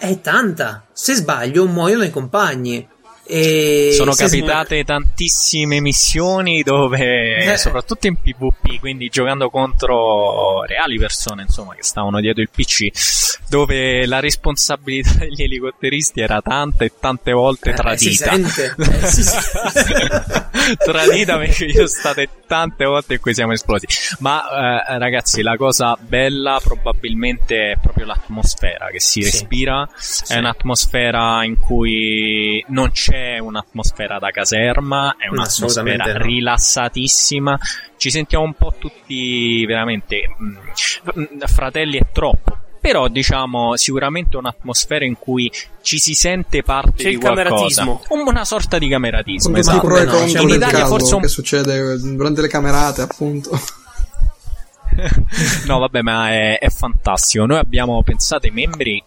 [0.00, 0.86] è tanta.
[0.94, 2.88] Se sbaglio, muoiono i compagni.
[3.32, 7.56] E Sono capitate tantissime missioni dove, Eh.
[7.56, 12.88] soprattutto in PvP, quindi giocando contro reali persone, insomma, che stavano dietro il PC,
[13.48, 18.32] dove la responsabilità degli elicotteristi era tanta e tante volte Eh, si tradita.
[19.00, 19.30] Eh, sì, sì.
[20.84, 23.86] tradita perché ci sono state tante volte in cui siamo esplosi.
[24.18, 29.30] Ma eh, ragazzi, la cosa bella probabilmente è proprio l'atmosfera che si Sì.
[29.30, 29.88] respira.
[30.26, 36.24] È un'atmosfera in cui non c'è un'atmosfera da caserma, è assolutamente un'atmosfera no.
[36.24, 37.58] rilassatissima.
[37.96, 42.58] Ci sentiamo un po' tutti veramente mh, mh, fratelli è troppo.
[42.80, 45.52] Però diciamo sicuramente un'atmosfera in cui
[45.82, 47.98] ci si sente parte C'è di il qualcosa.
[48.08, 49.54] Una sorta di cameratismo.
[49.54, 49.80] Esatto.
[49.86, 52.48] pro e no, contro cioè, in del Italia caso forse un- che succede durante le
[52.48, 53.50] camerate, appunto.
[55.66, 57.46] no, vabbè, ma è, è fantastico.
[57.46, 59.02] Noi abbiamo pensato ai membri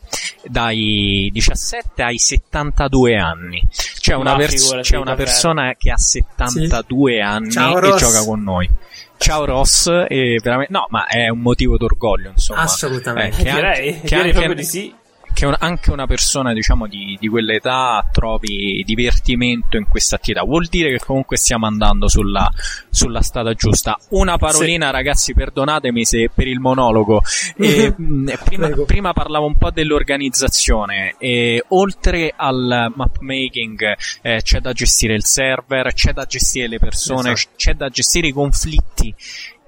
[0.48, 3.68] dai 17 ai 72 anni.
[4.00, 8.00] C'è una, pers- c'è una persona che ha 72 anni Ciao, e Ross.
[8.00, 8.70] gioca con noi.
[9.18, 12.62] Ciao Ross, e veramente, no, ma è un motivo d'orgoglio, insomma.
[12.62, 13.40] Assolutamente.
[13.40, 14.94] Eh, che direi, anche- che anche- proprio di sì.
[15.34, 20.44] Che un- anche una persona diciamo di, di quell'età trovi divertimento in questa attività.
[20.44, 22.50] Vuol dire che comunque stiamo andando sulla,
[22.90, 23.98] sulla strada giusta.
[24.10, 27.22] Una parolina ragazzi perdonatemi se per il monologo.
[27.58, 31.16] Eh, mh, prima, prima parlavo un po' dell'organizzazione.
[31.18, 36.80] E oltre al map making eh, c'è da gestire il server c'è da gestire le
[36.80, 37.54] persone Esatto.
[37.56, 39.14] c'è da gestire i conflitti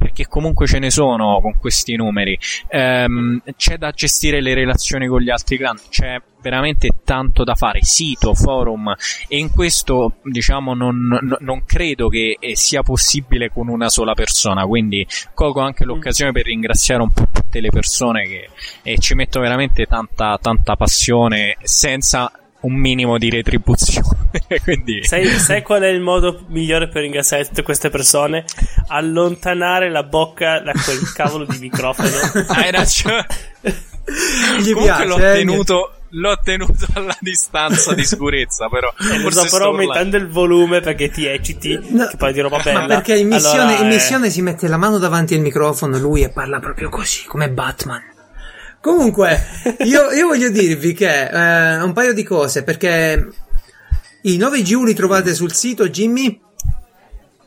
[0.05, 2.37] perché comunque ce ne sono con questi numeri.
[2.67, 7.79] Ehm, c'è da gestire le relazioni con gli altri clan, c'è veramente tanto da fare,
[7.81, 8.93] sito, forum,
[9.27, 14.63] e in questo diciamo non, non- credo che eh, sia possibile con una sola persona,
[14.67, 18.49] quindi colgo anche l'occasione per ringraziare un po' tutte le persone che
[18.83, 22.31] eh, ci mettono veramente tanta, tanta passione senza
[22.65, 24.29] un minimo di retribuzione.
[24.63, 28.45] quindi Sai, sai qual è il modo migliore per ringraziare tutte queste persone?
[28.87, 32.09] Allontanare la bocca da quel cavolo di microfono.
[32.49, 33.25] hai ragione.
[34.59, 39.31] Gli Comunque piace, l'ho eh, tenuto, l'ho tenuto alla distanza di sicurezza, però E lo
[39.31, 42.81] sto però aumentando il volume perché ti ecciti, No, che poi di roba bella.
[42.81, 45.97] Ma perché in missione, Allora, in eh, missione si mette la mano davanti al microfono
[45.97, 48.13] lui e parla proprio così, come Batman.
[48.85, 49.41] Comunque,
[49.81, 53.27] io, io voglio dirvi che eh, un paio di cose, perché
[54.21, 56.39] i 9G li trovate sul sito Jimmy.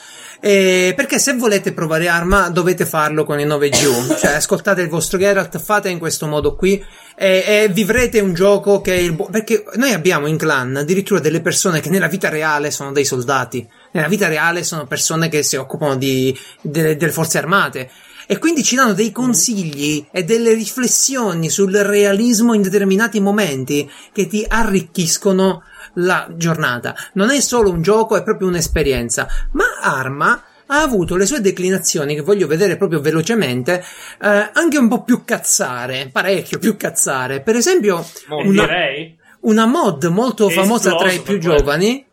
[0.42, 5.18] Eh, perché se volete provare arma dovete farlo con il 9G, cioè ascoltate il vostro
[5.18, 6.82] Geralt, fate in questo modo qui
[7.14, 11.20] e, e vivrete un gioco che è il bu- perché noi abbiamo in clan addirittura
[11.20, 15.42] delle persone che nella vita reale sono dei soldati, nella vita reale sono persone che
[15.42, 17.90] si occupano di, delle, delle forze armate.
[18.26, 24.28] E quindi ci danno dei consigli e delle riflessioni sul realismo in determinati momenti che
[24.28, 25.64] ti arricchiscono
[25.94, 26.94] la giornata.
[27.14, 29.26] Non è solo un gioco, è proprio un'esperienza.
[29.52, 33.84] Ma Arma ha avuto le sue declinazioni che voglio vedere proprio velocemente,
[34.22, 37.40] eh, anche un po' più cazzare, parecchio più cazzare.
[37.40, 39.16] Per esempio, una, direi.
[39.40, 42.06] una mod molto È famosa tra i più giovani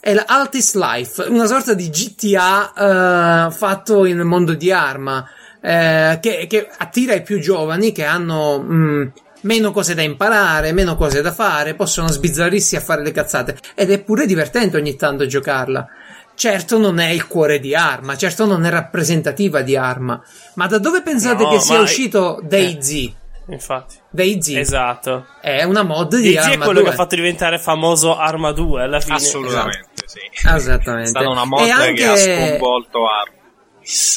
[0.00, 5.28] è la Altis Life, una sorta di GTA eh, fatto nel mondo di Arma,
[5.60, 9.12] eh, che, che attira i più giovani che hanno mh,
[9.42, 13.90] meno cose da imparare, meno cose da fare, possono sbizzarrirsi a fare le cazzate ed
[13.90, 15.86] è pure divertente ogni tanto giocarla.
[16.34, 20.22] Certo non è il cuore di Arma, certo non è rappresentativa di Arma,
[20.54, 23.12] ma da dove pensate No, che sia uscito DayZ?
[23.48, 23.96] Infatti.
[24.08, 25.26] DayZ Esatto.
[25.40, 26.88] è una mod di DayZ è Arma quello 2.
[26.88, 29.16] che ha fatto diventare famoso Arma 2 alla fine.
[29.16, 30.20] Assolutamente, sì.
[30.48, 31.08] Esattamente.
[31.08, 33.38] È stata una mod anche- che ha sconvolto Arma.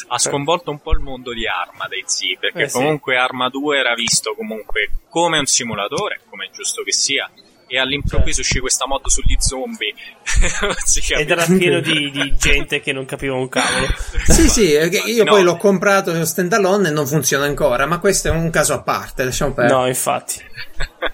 [0.08, 2.76] Ha sconvolto un po' il mondo di Arma dei Z, perché Eh, sì.
[2.76, 7.28] comunque Arma 2 era visto comunque come un simulatore, come è giusto che sia,
[7.66, 9.94] e all'improvviso uscì questa mod sugli zombie.
[11.18, 13.86] Ed era pieno di, di gente che non capiva un cavolo.
[14.26, 15.30] Sì, sì, io No.
[15.30, 19.24] poi l'ho comprato standalone e non funziona ancora, ma questo è un caso a parte,
[19.24, 19.78] lasciamo perdere.
[19.78, 20.40] No, infatti.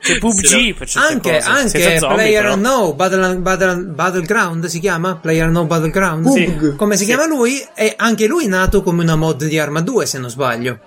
[0.00, 1.48] C'è PUBG per certe anche cose.
[1.48, 2.56] anche Player però.
[2.56, 5.16] No Battle, Battle- Battleground si chiama?
[5.16, 6.28] Player No Battleground?
[6.28, 6.74] Sì.
[6.76, 7.10] Come si Sì.
[7.10, 7.62] chiama lui?
[7.74, 10.78] E anche lui è nato come una mod di Arma 2, se non sbaglio.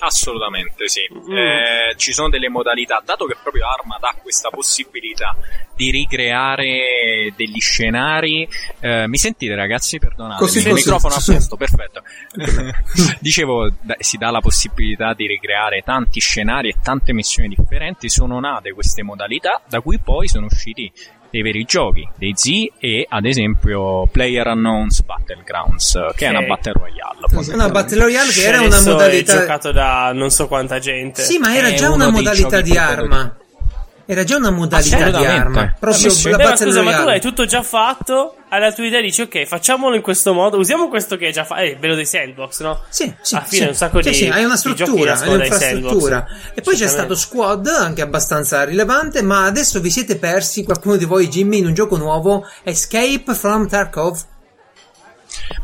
[0.00, 1.00] Assolutamente sì.
[1.12, 1.36] Mm.
[1.36, 5.36] Eh, ci sono delle modalità, dato che proprio Arma dà questa possibilità
[5.74, 8.48] di ricreare degli scenari.
[8.80, 9.98] eh, mi sentite ragazzi?
[9.98, 12.02] Perdonate, Così, il così, microfono a posto, perfetto.
[13.20, 18.08] Dicevo, da- si dà la possibilità di ricreare tanti scenari e tante missioni differenti.
[18.08, 20.90] Sono nate queste modalità, da cui poi sono usciti
[21.30, 26.36] dei veri giochi, dei Z e ad esempio Player Unknowns Battlegrounds, che è Ok.
[26.36, 27.52] una Battle Royale.
[27.54, 29.38] Una Battle Royale che era una È modalità.
[29.38, 31.22] giocato da non so quanta gente.
[31.22, 33.36] Sì, ma era È già una modalità di arma.
[34.10, 35.72] Era già una modalità di arma.
[35.78, 37.12] Proprio Sì, la Beh, scusa, ma tu Royale.
[37.12, 38.34] hai tutto già fatto?
[38.48, 40.58] Hai la tua idea dici, ok, facciamolo in questo modo.
[40.58, 41.60] Usiamo questo che è già fatto.
[41.60, 42.80] Eh, bello dei sandbox, no?
[42.88, 43.68] Sì, sì, Alla fine sì.
[43.68, 46.26] un sacco Sì, di- sì, hai una struttura, hai un'infrastruttura.
[46.54, 47.14] E poi c'è stato.
[47.14, 51.74] Squad, anche abbastanza rilevante, ma adesso vi siete persi, qualcuno di voi, Jimmy, in un
[51.74, 54.20] gioco nuovo, Escape from Tarkov.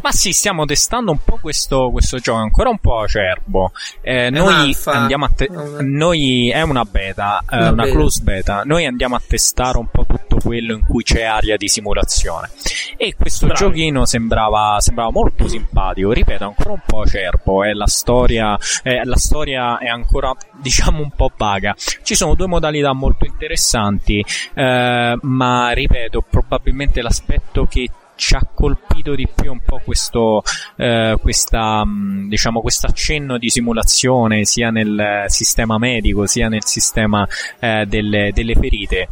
[0.02, 3.72] Ma sì, stiamo testando un po' questo, questo gioco, ancora un po' acerbo.
[4.02, 4.92] Eh, noi un'alfa.
[4.92, 5.48] andiamo a te-
[5.80, 7.94] noi è una beta, eh, Una una, beta.
[7.94, 8.62] close beta.
[8.64, 12.50] Noi andiamo a testare un po' tutto quello in cui c'è aria di simulazione.
[12.96, 13.60] E questo Bravi.
[13.60, 16.12] giochino sembrava, sembrava molto simpatico.
[16.12, 17.64] Ripeto, ancora un po' acerbo.
[17.64, 21.74] eh, la storia, eh, la storia è ancora, diciamo, un po' vaga.
[22.02, 24.24] Ci sono due modalità molto interessanti,
[24.54, 30.42] eh, ma ripeto, probabilmente l'aspetto che ci ha colpito di più un po' questo
[30.76, 36.64] eh, questa mh, diciamo questo accenno di simulazione sia nel eh, sistema medico sia nel
[36.64, 37.26] sistema
[37.60, 39.08] eh, delle, delle ferite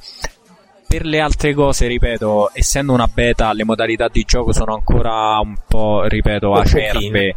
[0.89, 5.55] per le altre cose ripeto essendo una beta le modalità di gioco sono ancora un
[5.69, 7.35] po' ripeto po' acerbe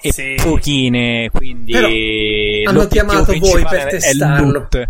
[0.00, 0.34] e Sì.
[0.42, 1.88] pochine quindi Però
[2.70, 4.50] hanno chiamato voi per testarlo.
[4.52, 4.88] loot.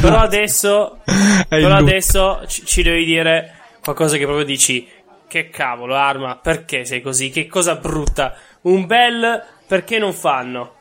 [0.00, 1.00] Però adesso,
[1.46, 3.52] però adesso ci, ci devi dire
[3.82, 4.88] qualcosa che proprio dici.
[5.28, 7.28] Che cavolo, Arma, perché sei così?
[7.30, 8.34] Che cosa brutta.
[8.62, 10.74] Un bel perché non fanno?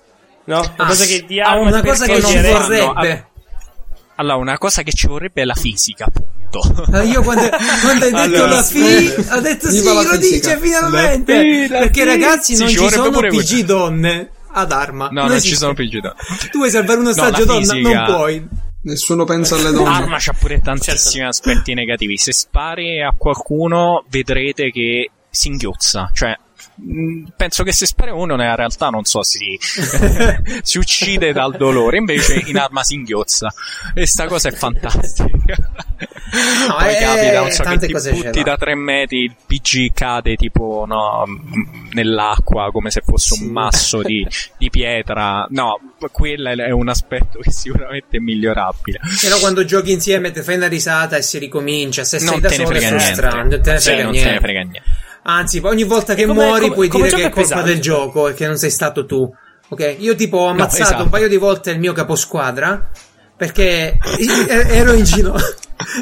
[0.45, 0.59] No?
[0.59, 3.27] Una Ah, cosa che di ah, Arma una cosa che non vorrebbe.
[4.15, 7.49] allora una cosa che ci vorrebbe è la fisica appunto Ah, Io quando,
[7.81, 10.15] quando hai detto Allora, la fi, ho detto sì, lo fisica.
[10.15, 11.33] dice finalmente.
[11.35, 12.07] La fi, la Perché fi.
[12.07, 13.65] ragazzi Sì, non ci ci sono pure PG questa.
[13.65, 15.09] donne ad arma.
[15.11, 17.59] no non ci sono PG Tu vuoi salvare un No, ostaggio la donna?
[17.73, 18.47] fisica- Non puoi.
[18.81, 19.89] Nessuno pensa alle donne.
[19.89, 22.17] Arma c'ha pure tantissimi aspetti negativi.
[22.17, 26.09] Se spari a qualcuno, vedrete che si inghiozza.
[26.13, 26.35] Cioè,
[27.35, 29.57] penso che se spari a uno, nella realtà non so, si,
[30.61, 31.97] si uccide dal dolore.
[31.97, 33.53] Invece in arma si inghiozza.
[33.93, 35.55] E sta cosa è fantastica.
[36.67, 40.35] No, Poi eh, capita, non so, che ti butti da tre metri, il PG cade
[40.35, 43.43] tipo no, mh, nell'acqua come se fosse Sì.
[43.43, 45.47] un masso di, di pietra.
[45.49, 45.79] No,
[46.11, 48.99] quello è un aspetto che sicuramente è migliorabile.
[49.21, 52.03] Però quando giochi insieme ti fai una risata e si ricomincia.
[52.03, 53.21] Se sei non da solo è niente.
[53.21, 54.27] Non te ne Sì, frega non niente.
[54.29, 54.83] te ne frega niente.
[55.29, 57.69] Anzi, ogni volta che come- muori come- puoi come dire che è colpa pesante.
[57.69, 59.29] del gioco e che non sei stato tu.
[59.69, 59.95] Ok?
[59.99, 61.03] Io tipo ho ammazzato esatto.
[61.03, 62.89] un paio di volte il mio caposquadra
[63.35, 63.97] perché
[64.47, 65.35] ero in, gino-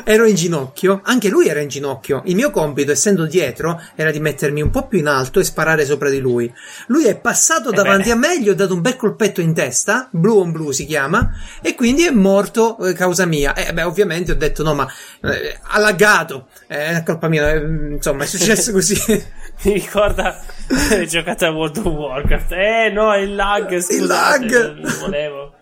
[0.04, 1.02] ero in ginocchio.
[1.04, 2.22] Anche lui era in ginocchio.
[2.26, 5.86] Il mio compito, essendo dietro, era di mettermi un po' più in alto e sparare
[5.86, 6.52] sopra di lui.
[6.88, 8.12] Lui è passato Eh davanti beh.
[8.12, 11.32] a me, gli ho dato un bel colpetto in testa, blue on blue si chiama,
[11.62, 13.54] e quindi è morto eh, causa mia.
[13.54, 14.88] E beh, ovviamente ho detto no, ma
[15.22, 17.58] eh, ha laggato, eh, è colpa mia, eh,
[17.92, 18.96] insomma, è successo così.
[19.64, 20.42] Mi ricorda
[20.90, 22.52] hai giocato a World of Warcraft.
[22.52, 24.78] Eh no, il lag, scusate, lag.
[24.80, 25.55] non volevo.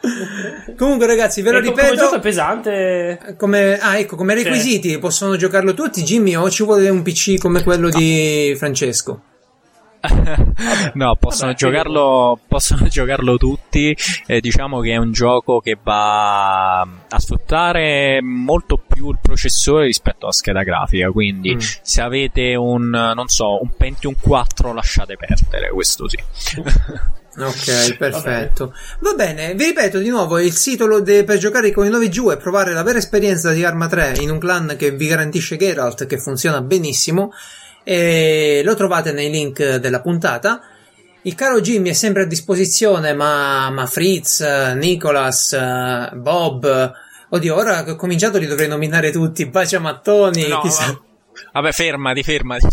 [0.76, 1.86] Comunque, ragazzi, ve lo E co- ripeto.
[1.88, 3.34] Come gioco è pesante.
[3.36, 6.02] Come, ah, ecco, come requisiti possono giocarlo tutti.
[6.02, 9.22] Jimmy, o ci vuole un PC come quello di Francesco?
[10.94, 13.96] no, possono Vabbè, giocarlo, possono giocarlo tutti.
[14.26, 20.24] Eh, diciamo che è un gioco che va a sfruttare molto più il processore rispetto
[20.26, 21.10] alla scheda grafica.
[21.10, 21.58] Quindi, Mm.
[21.82, 25.70] se avete un, non so, un Pentium 4, lasciate perdere.
[25.70, 26.16] Questo sì.
[27.38, 28.74] Ok, perfetto.
[29.00, 32.32] Va bene, vi ripeto di nuovo, il sito lo de- per giocare con i 9G
[32.32, 36.06] e provare la vera esperienza di Arma 3 in un clan che vi garantisce Geralt,
[36.06, 37.32] che funziona benissimo,
[37.84, 40.60] e lo trovate nei link della puntata.
[41.22, 44.40] Il caro Jimmy è sempre a disposizione, ma, ma Fritz,
[44.74, 45.56] Nicolas,
[46.14, 46.92] Bob,
[47.30, 50.98] oddio, ora che ho cominciato li dovrei nominare tutti, Bacia Mattoni, No, chissà.
[51.52, 52.66] Vabbè, fermati, fermati.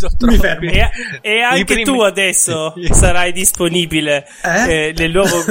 [0.62, 0.90] E,
[1.22, 4.88] e anche primi- tu adesso sarai disponibile Eh?
[4.90, 5.44] eh, nel nuovo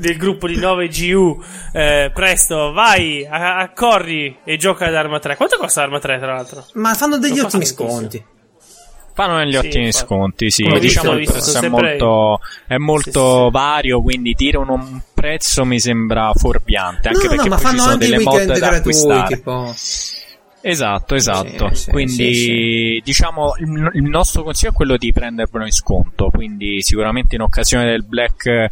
[0.00, 1.36] nel gruppo di 9GU.
[1.72, 5.36] Eh, presto, vai, a- accorri e gioca ad Arma 3.
[5.36, 6.64] Quanto costa Arma 3, tra l'altro?
[6.74, 8.24] Ma fanno degli Non ottimi sconti.
[9.14, 10.04] Fanno negli Sì, ottimi infatti.
[10.06, 10.62] sconti, sì.
[10.64, 15.00] Visto, diciamo l'ho che visto, questo è molto, è molto Sì, vario, quindi dire un,
[15.14, 17.08] prezzo mi sembra fuorviante.
[17.08, 18.66] Anche no, perché no, ma poi ci fanno sono anche i delle weekend mod da
[18.68, 19.34] gratuiti, acquistare.
[19.36, 19.74] tipo.
[20.68, 21.68] Esatto, esatto.
[21.74, 26.30] Sì, sì, quindi sì, diciamo il, il nostro consiglio è quello di prendervelo in sconto.
[26.30, 28.68] Quindi sicuramente in occasione del Black eh,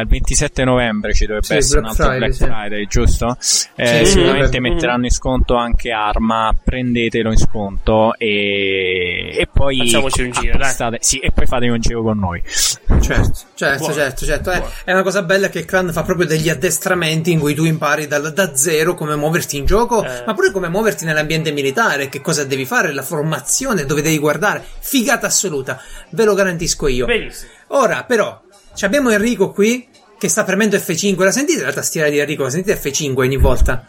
[0.00, 2.44] il 27 novembre ci dovrebbe Sì, essere Black un altro Friday, Black sì.
[2.44, 3.36] Friday, giusto?
[3.76, 4.60] Eh, Sì, sicuramente sì.
[4.60, 10.60] metteranno in sconto anche Arma, prendetelo in sconto e, e poi Facciamoci un giro, dai.
[10.60, 12.42] acquistate- Sì, e poi fate un giro con noi.
[12.44, 13.94] Certo, certo, Buono.
[13.94, 14.50] certo, certo.
[14.50, 14.72] È, Buono.
[14.84, 18.06] è una cosa bella che il clan fa proprio degli addestramenti in cui tu impari
[18.06, 20.24] dal- da zero come muoverti in gioco, Eh.
[20.26, 24.64] ma pure come muoverti nell'ambiente militare, che cosa devi fare, la formazione, dove devi guardare.
[24.80, 25.80] Figata assoluta,
[26.10, 27.06] ve lo garantisco io.
[27.06, 27.50] Benissimo.
[27.68, 28.40] Ora, però,
[28.74, 31.22] ci abbiamo Enrico qui che sta premendo F5.
[31.22, 32.42] La sentite la tastiera di Enrico?
[32.44, 33.86] La sentite F5 ogni volta?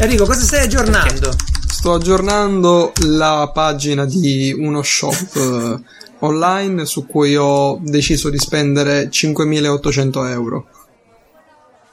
[0.00, 1.34] Enrico, cosa stai aggiornando?
[1.66, 5.80] Sto aggiornando la pagina di uno shop eh,
[6.20, 10.68] online su cui ho deciso di spendere 5.800 euro.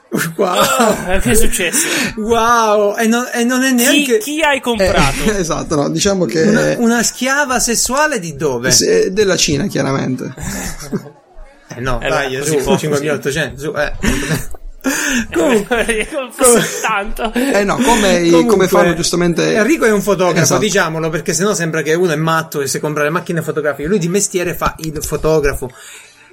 [0.37, 1.87] Wow, Ah, che è successo?
[2.17, 5.23] wow, e non, e non è Chi, neanche chi hai comprato?
[5.25, 8.71] Eh, esatto, no, diciamo che una, una schiava sessuale di dove?
[8.71, 10.33] se- della Cina, chiaramente.
[11.77, 13.91] Eh no, Eh dai, su, così può, 5800, su, eh.
[15.33, 17.33] Comunque, Fosse tanto.
[17.33, 19.55] Eh no, come, comunque, come fanno giustamente...
[19.55, 20.61] Enrico è un fotografo, Esatto.
[20.61, 23.87] diciamolo, perché sennò sembra che uno è matto e si compra le macchine fotografiche.
[23.89, 25.69] Lui di mestiere fa il fotografo.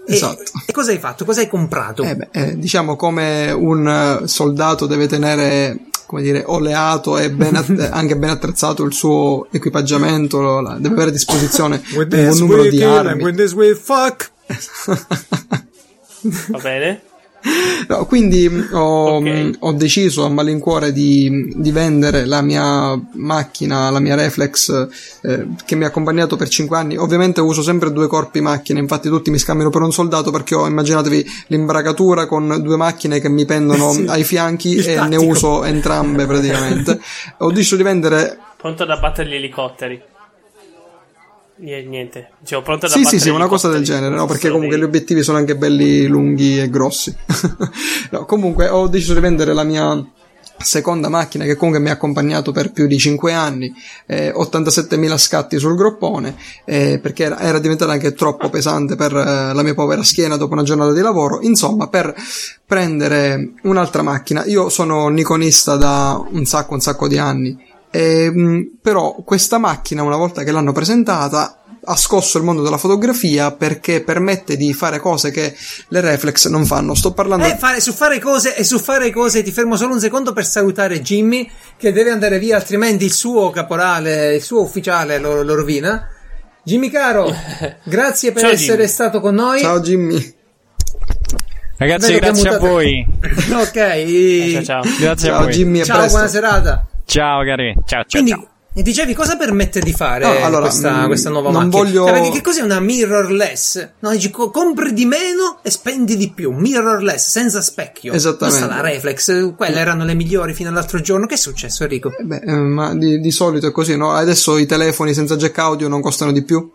[0.06, 0.42] E, Esatto.
[0.66, 1.24] e cosa hai fatto?
[1.24, 2.02] Cosa hai comprato?
[2.02, 3.86] Eh beh, eh, diciamo come un
[4.22, 9.46] eh, soldato deve tenere, come dire, oleato e ben att- anche ben attrezzato il suo
[9.52, 13.34] equipaggiamento, la- deve avere a disposizione un buon numero di armi.
[13.34, 14.30] this way fuck.
[16.50, 17.02] Va bene?
[17.88, 19.22] No, quindi mh, ho, Ok.
[19.24, 24.88] mh, ho deciso a malincuore di, di vendere la mia macchina, la mia Reflex,
[25.22, 26.96] eh, che mi ha accompagnato per 5 anni.
[26.96, 30.66] Ovviamente uso sempre due corpi macchine, infatti tutti mi scambiano per un soldato perché ho,
[30.66, 34.04] immaginatevi, l'imbracatura con due macchine che mi pendono Sì.
[34.08, 35.24] ai fianchi Il e ne tattico.
[35.26, 37.00] uso entrambe praticamente.
[37.38, 40.00] ho deciso di vendere Pronto ad abbattere gli elicotteri.
[41.56, 42.30] Niente.
[42.40, 44.26] Dicevo, pronto ad Sì, sì, sì, gli una cosa del genere, no?
[44.26, 47.14] Perché comunque gli dei- obiettivi sono anche belli lunghi e grossi.
[48.10, 50.04] no, comunque ho deciso di vendere la mia
[50.58, 53.72] seconda macchina che comunque mi ha accompagnato per più di 5 anni,
[54.06, 59.52] eh, 87.000 scatti sul groppone, eh, perché era, era diventata anche troppo pesante per eh,
[59.52, 61.40] la mia povera schiena dopo una giornata di lavoro.
[61.42, 62.14] Insomma, per
[62.64, 67.70] prendere un'altra macchina, io sono nikonista da un sacco, un sacco di anni.
[67.92, 72.78] E, mh, però questa macchina, una volta che l'hanno presentata, ha scosso il mondo della
[72.78, 75.54] fotografia perché permette di fare cose che
[75.88, 76.94] le reflex non fanno.
[76.94, 77.44] Sto parlando.
[77.44, 80.46] Eh, fare, su fare cose e su fare cose ti fermo solo un secondo per
[80.46, 85.54] salutare Jimmy che deve andare via altrimenti il suo caporale, il suo ufficiale lo, lo
[85.54, 86.08] rovina.
[86.64, 87.34] Jimmy caro,
[87.82, 88.88] grazie per Ciao, essere Jimmy.
[88.88, 89.60] stato con noi.
[89.60, 90.34] Ciao Jimmy.
[91.78, 93.06] Ragazzi, Vedo che grazie a voi.
[93.52, 94.52] ok.
[94.52, 94.82] Ciao, ciao.
[95.00, 95.52] Grazie a Ciao voi.
[95.52, 96.12] Jimmy, a Ciao, presto.
[96.12, 96.86] buona serata.
[97.04, 97.74] Ciao, cari.
[97.84, 98.48] Ciao, ciao, Quindi, ciao.
[98.82, 101.82] dicevi cosa permette di fare No, allora, questa, mm, questa nuova non macchina?
[101.82, 103.88] voglio- Cioè, perché che cos'è una mirrorless?
[104.00, 106.52] No, dici co- compri di meno e spendi di più.
[106.52, 108.12] Mirrorless, senza specchio.
[108.12, 108.60] Esattamente.
[108.60, 109.54] Questa è la reflex.
[109.56, 111.26] Quelle erano le migliori fino all'altro giorno.
[111.26, 112.10] Che è successo, Enrico?
[112.16, 114.12] Eh Beh, eh, ma di, di solito è così, no?
[114.12, 116.70] Adesso i telefoni senza jack audio non costano di più.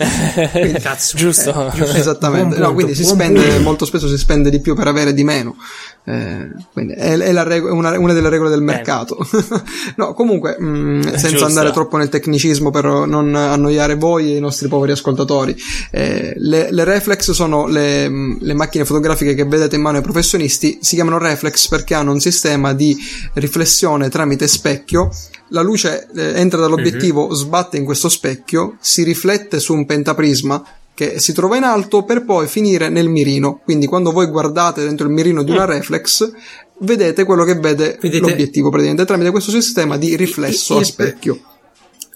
[0.80, 1.16] Cazzo.
[1.16, 1.50] Giusto.
[1.50, 1.96] Eh, giusto.
[1.96, 3.60] Esattamente, Buon no, punto, quindi si spende, punto.
[3.60, 5.56] molto spesso si spende di più per avere di meno.
[6.04, 8.78] Eh, quindi è, è la rego- una, una delle regole del Bene.
[8.78, 9.18] mercato.
[9.96, 11.44] no, comunque, mh, senza giusto.
[11.44, 15.54] andare troppo nel tecnicismo per non annoiare voi e i nostri poveri ascoltatori,
[15.90, 20.02] eh, le, le reflex sono le, mh, le macchine fotografiche che vedete in mano ai
[20.02, 22.96] professionisti, si chiamano reflex perché hanno un sistema di
[23.34, 25.10] riflessione tramite specchio.
[25.50, 31.18] La luce eh, entra dall'obiettivo, sbatte in questo specchio, si riflette su un pentaprisma che
[31.18, 33.60] si trova in alto per poi finire nel mirino.
[33.64, 36.30] Quindi quando voi guardate dentro il mirino di una reflex,
[36.80, 41.40] vedete quello che vede Vedete- l'obiettivo praticamente tramite questo sistema di riflesso a specchio.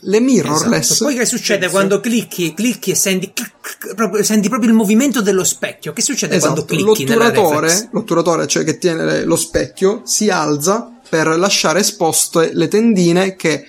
[0.07, 1.05] Le mirrorless Esatto.
[1.07, 5.45] Poi che succede quando clicchi, clicchi e senti, clic, proprio, senti proprio il movimento dello
[5.45, 5.95] specchio?
[5.95, 10.94] Che succede quando Esatto, clicchi nella l'otturatore, l'otturatore, cioè che tiene lo specchio, si alza
[11.15, 13.65] per lasciare esposte le tendine che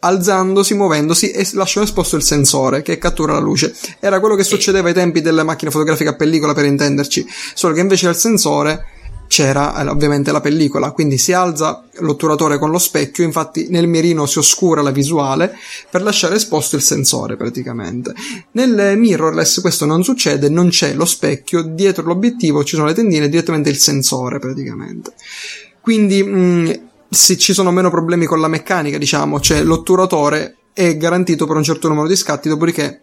[0.00, 3.72] alzandosi, muovendosi e lasciano esposto il sensore che cattura la luce.
[4.00, 7.24] Era quello che succedeva ai tempi delle macchine fotografiche a pellicola per intenderci,
[7.54, 8.84] solo che invece del sensore
[9.28, 14.26] c'era eh, ovviamente la pellicola, quindi si alza l'otturatore con lo specchio, infatti nel mirino
[14.26, 15.56] si oscura la visuale
[15.88, 18.12] per lasciare esposto il sensore praticamente.
[18.52, 23.28] Nel mirrorless questo non succede, non c'è lo specchio, dietro l'obiettivo ci sono le tendine,
[23.28, 25.12] direttamente il sensore praticamente.
[25.88, 31.46] Quindi mh, se ci sono meno problemi con la meccanica, diciamo, cioè l'otturatore è garantito
[31.46, 33.02] per un certo numero di scatti, dopodiché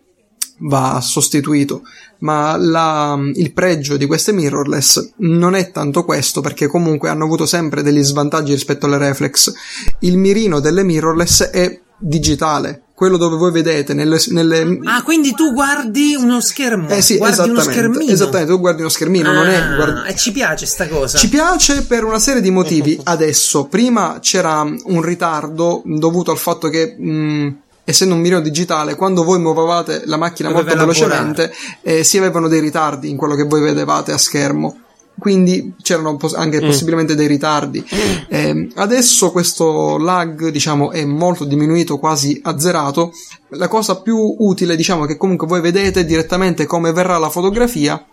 [0.60, 1.82] va sostituito.
[2.20, 7.46] Ma la- il pregio di queste mirrorless non è tanto questo, perché comunque hanno avuto
[7.46, 9.54] sempre degli svantaggi rispetto alle reflex.
[10.00, 15.52] Il mirino delle mirrorless è digitale, quello dove voi vedete nelle, nelle Ah, quindi tu
[15.54, 16.88] guardi uno schermo.
[16.90, 18.12] eh sì, guardi uno esattamente, schermino.
[18.12, 21.18] esattamente, tu guardi uno schermino, non è Ah, guardi- E ci piace sta cosa.
[21.18, 23.66] ci piace per una serie di motivi adesso.
[23.66, 29.40] Prima c'era un ritardo dovuto al fatto che, mh, essendo un mirino digitale, quando voi
[29.40, 33.60] muovevate la macchina Doveva molto velocemente, eh, si avevano dei ritardi in quello che voi
[33.62, 34.80] vedevate a schermo.
[35.18, 37.84] Quindi c'erano pos- anche possibilmente dei ritardi.
[38.28, 43.12] Eh, adesso questo lag, diciamo, è molto diminuito, quasi azzerato.
[43.50, 48.04] La cosa più utile, diciamo, è che comunque voi vedete direttamente come verrà la fotografia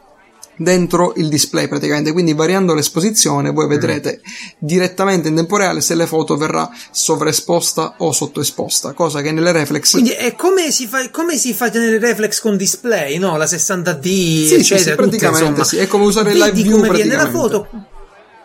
[0.56, 4.20] dentro il display praticamente quindi variando l'esposizione voi vedrete
[4.58, 9.92] direttamente in tempo reale se la foto verrà sovraesposta o sottoesposta cosa che nelle reflex
[9.92, 13.36] Quindi è come si fa, come si fa nelle reflex con display, no?
[13.36, 14.78] La 60D, Sì, sì, eccetera.
[14.78, 15.64] sì, tutte, praticamente insomma.
[15.64, 17.68] sì, è come usare il live view come viene la foto.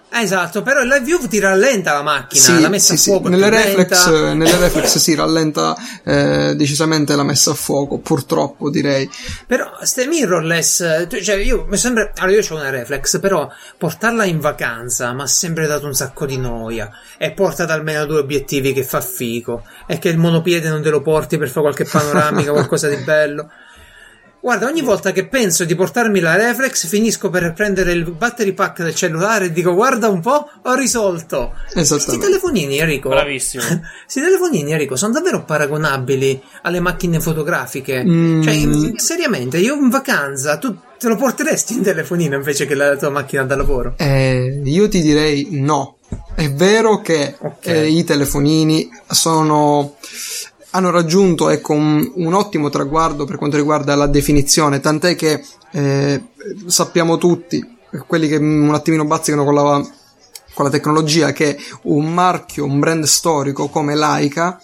[0.09, 3.09] Esatto, però il live view ti rallenta la macchina, sì, la messa sì, sì.
[3.09, 3.27] a fuoco.
[3.27, 8.69] è Nelle, più reflex, nelle reflex si rallenta eh, decisamente la messa a fuoco purtroppo
[8.69, 9.09] direi
[9.45, 12.11] Però ste mirrorless, cioè io mi sembra.
[12.17, 16.25] Allora io ho una reflex, però portarla in vacanza mi ha sempre dato un sacco
[16.25, 16.89] di noia.
[17.17, 19.63] E portata almeno due obiettivi che fa fico.
[19.85, 23.49] E che il monopiede non te lo porti per fare qualche panoramica, qualcosa di bello.
[24.47, 28.81] Guarda, ogni volta che penso di portarmi la reflex, finisco per prendere il battery pack
[28.81, 31.53] del cellulare e dico: Guarda un po', ho risolto.
[31.73, 33.09] Questi telefonini, Enrico.
[33.09, 33.63] Bravissimo.
[34.07, 38.01] Questi telefonini, Enrico, sono davvero paragonabili alle macchine fotografiche.
[38.05, 38.41] Mm.
[38.41, 43.09] Cioè, seriamente, io in vacanza, tu te lo porteresti in telefonino invece che la tua
[43.09, 43.95] macchina da lavoro?
[43.97, 45.97] Eh, io ti direi no.
[46.33, 47.67] È vero che Ok.
[47.67, 49.97] eh, i telefonini sono
[50.77, 56.23] hanno raggiunto ecco, un, un ottimo traguardo per quanto riguarda la definizione, tant'è che eh,
[56.67, 59.87] sappiamo tutti, quelli che un attimino bazzicano con la,
[60.53, 64.61] con la tecnologia, che un marchio, un brand storico come Leica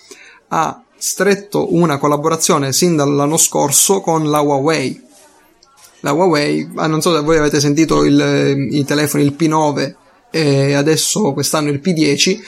[0.50, 5.02] ha stretto una collaborazione sin dall'anno scorso con la Huawei.
[6.02, 9.96] La Huawei, ah, non so se voi avete sentito il- i telefoni, il P9
[10.30, 12.40] e adesso quest'anno il P10,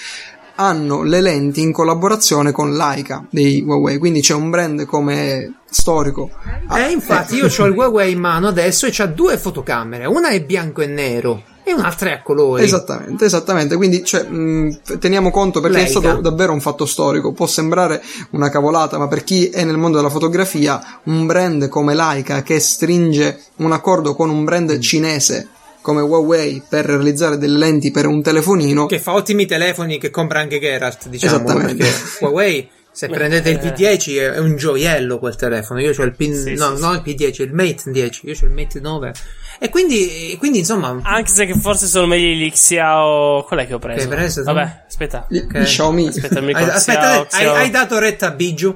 [0.55, 6.29] hanno le lenti in collaborazione con Leica dei Huawei, quindi c'è un brand come storico.
[6.67, 10.05] Ah, eh, infatti, io ho il Huawei in mano adesso e c'ha due fotocamere.
[10.05, 12.63] Una è bianco e nero e un'altra è a colori.
[12.63, 13.75] Esattamente, esattamente.
[13.75, 15.97] Quindi cioè, mh, teniamo conto perché Leica.
[15.97, 17.33] è stato davvero un fatto storico.
[17.33, 18.01] Può sembrare
[18.31, 22.59] una cavolata, ma per chi è nel mondo della fotografia, un brand come Leica che
[22.59, 25.49] stringe un accordo con un brand cinese
[25.85, 28.87] come Huawei per realizzare delle lenti per un telefonino.
[28.87, 31.35] Che fa ottimi telefoni che compra anche Geralt, diciamo.
[31.35, 31.75] Esattamente.
[31.83, 35.79] Perché Huawei, se prendete il P10, è un gioiello quel telefono.
[35.81, 36.31] Io ho il P...
[36.33, 38.21] Sì, no, sì, non il P10, il Mate 10.
[38.27, 39.13] Io ho il Mate 9.
[39.59, 40.99] E quindi, quindi insomma...
[41.03, 43.43] Anche se che forse sono meglio i Xiao.
[43.43, 44.07] Qual è che ho preso?
[44.07, 44.41] Che hai preso?
[44.41, 45.27] Vabbè, aspetta.
[45.29, 45.57] Gli, Ok.
[45.59, 46.07] gli Xiaomi.
[46.07, 46.71] Aspetta, mi Hai, ricordo.
[46.71, 48.75] aspetta, Xiao, hai, Xiao- hai dato retta a Bigiu?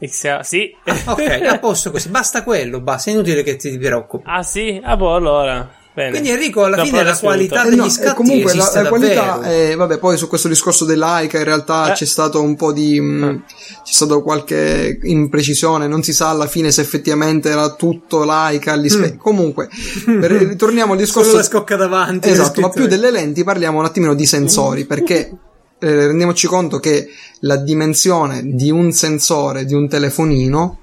[0.00, 0.74] Xiao- Sì.
[1.06, 2.08] Ok, a posto così.
[2.08, 3.10] Basta quello, basta.
[3.10, 4.24] È inutile che ti preoccupi.
[4.26, 4.80] ah, sì?
[4.82, 5.76] Ah, boh, allora.
[5.98, 6.10] Bene.
[6.10, 8.88] Quindi Enrico, alla No, fine la qualità Eh degli no, eh, scatti comunque la, la
[8.88, 11.94] qualità, eh, vabbè, poi su questo discorso dell'AICA in realtà Eh.
[11.94, 13.42] c'è stato un po' di mh,
[13.82, 18.88] c'è stato qualche imprecisione, non si sa alla fine se effettivamente era tutto l'AICA, gli
[18.88, 19.68] spe- comunque
[20.06, 21.32] per- ritorniamo al discorso Mm.
[21.32, 22.28] Solo la scocca davanti.
[22.28, 25.32] Esatto, ma più delle lenti parliamo un attimino di sensori, perché
[25.80, 27.08] eh, rendiamoci conto che
[27.40, 30.78] la dimensione di un sensore di un telefonino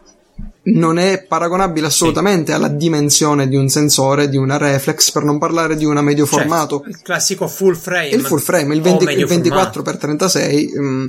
[0.68, 5.76] non è paragonabile assolutamente alla dimensione di un sensore di una reflex, per non parlare
[5.76, 6.84] di una medio Certo, formato.
[6.88, 8.08] il classico full frame.
[8.10, 11.06] Il full frame, il, O 20 medio il 24x36, mm,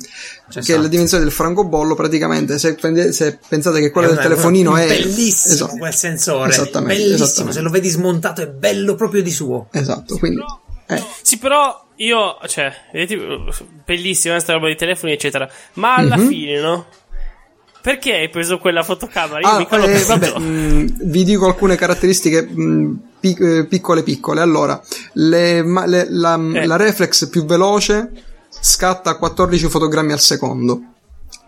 [0.63, 2.77] che è la dimensione del francobollo, praticamente se,
[3.13, 6.51] se pensate che quello È del una- telefonino è bellissimo esatto, quel sensore.
[6.51, 7.25] Esattamente, Bellissimo.
[7.25, 7.59] esattamente.
[7.59, 9.69] Se lo vedi smontato è bello proprio di suo.
[9.73, 10.43] esatto, quindi
[10.89, 13.17] eh, Sì, però io, cioè, vedete,
[13.85, 15.49] bellissima questa roba di telefoni, eccetera.
[15.75, 16.29] Ma alla Mhm.
[16.29, 16.87] fine, no?
[17.81, 19.39] Perché hai preso quella fotocamera?
[19.41, 24.41] Io Ah, mica eh, vabbè, mh, vi dico alcune caratteristiche mh, pic- eh, piccole piccole.
[24.41, 24.81] Allora,
[25.13, 26.67] le- ma- le- la, Eh.
[26.67, 28.11] la reflex più veloce
[28.51, 30.81] scatta a 14 fotogrammi al secondo.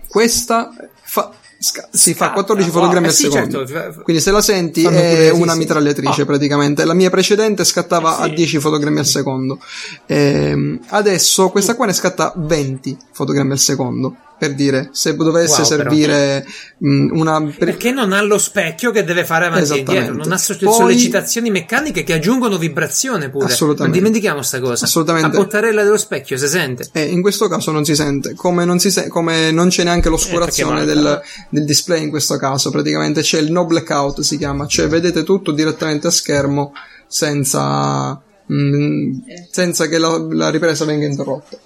[0.07, 0.71] Questa
[1.03, 2.79] fa, sca- si fa Scatta, 14 wow.
[2.79, 3.67] fotogrammi Eh al sì, secondo.
[3.67, 4.03] certo.
[4.03, 5.59] Quindi se la senti Fanno è una sì.
[5.59, 6.27] mitragliatrice Ah.
[6.27, 6.85] praticamente.
[6.85, 8.35] La mia precedente scattava Eh a sì.
[8.35, 9.59] 10 fotogrammi al secondo.
[10.07, 14.17] Ehm, adesso questa qua ne scatta 20 fotogrammi al secondo.
[14.39, 16.47] Per dire, se dovesse Wow, servire
[16.79, 17.43] mh, una...
[17.43, 20.57] per- Perché non ha lo specchio che deve fare avanti e indietro, non ha so-
[20.57, 23.47] Poi- sollecitazioni meccaniche che aggiungono vibrazione pure.
[23.47, 23.99] Assolutamente.
[23.99, 24.85] Non dimentichiamo sta cosa.
[24.85, 25.37] Assolutamente.
[25.37, 26.89] A bottarella dello specchio si sente.
[26.93, 30.09] E in questo caso non si sente, come non, si se- come non c'è neanche
[30.09, 31.21] l'oscurazione Eh, del,
[31.51, 35.51] del display in questo caso, praticamente c'è il no blackout si chiama, cioè vedete tutto
[35.51, 36.73] direttamente a schermo
[37.09, 38.21] senza,
[38.53, 39.19] mm,
[39.51, 41.59] senza che la, la ripresa venga interrotta.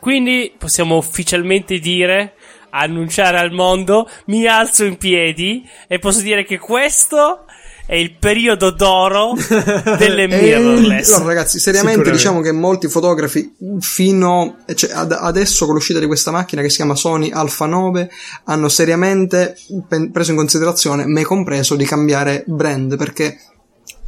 [0.00, 2.34] Quindi possiamo ufficialmente dire,
[2.70, 7.44] annunciare al mondo, mi alzo in piedi e posso dire che questo
[7.86, 9.32] è il periodo d'oro
[9.98, 11.10] delle E- mirrorless.
[11.10, 16.30] allora ragazzi, seriamente diciamo che molti fotografi fino cioè, ad- adesso con l'uscita di questa
[16.30, 18.08] macchina che si chiama Sony Alpha 9
[18.44, 19.56] hanno seriamente
[19.88, 23.36] pen- preso in considerazione, me compreso, di cambiare brand perché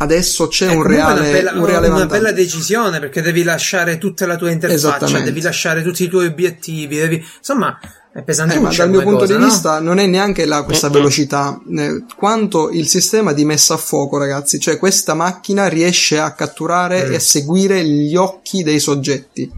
[0.02, 2.20] adesso c'è È un reale, una bella, un reale una vantaggio.
[2.22, 6.96] bella decisione perché devi lasciare tutta la tua interfaccia, devi lasciare tutti i tuoi obiettivi,
[6.98, 7.24] devi...
[7.38, 7.78] insomma
[8.12, 9.46] è Eh, pesantuccia ma dal mio punto cosa, di no?
[9.46, 14.18] vista non è neanche la, questa velocità, eh, quanto il sistema di messa a fuoco,
[14.18, 14.60] ragazzi.
[14.60, 17.12] Cioè, questa macchina riesce a catturare Mm.
[17.12, 19.50] e a seguire gli occhi dei soggetti.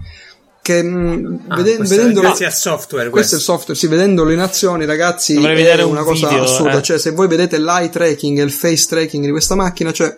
[0.62, 3.34] Che mh, Ah, vede- questo è vedendolo, grazie al software questo è questo.
[3.34, 6.78] il software, sì, vedendolo in azione, ragazzi, Dovrei è vedere un una cosa video, assurda.
[6.78, 6.82] eh.
[6.82, 10.16] Cioè, se voi vedete l'eye tracking e il face tracking di questa macchina, cioè,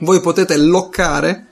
[0.00, 1.46] voi potete loccare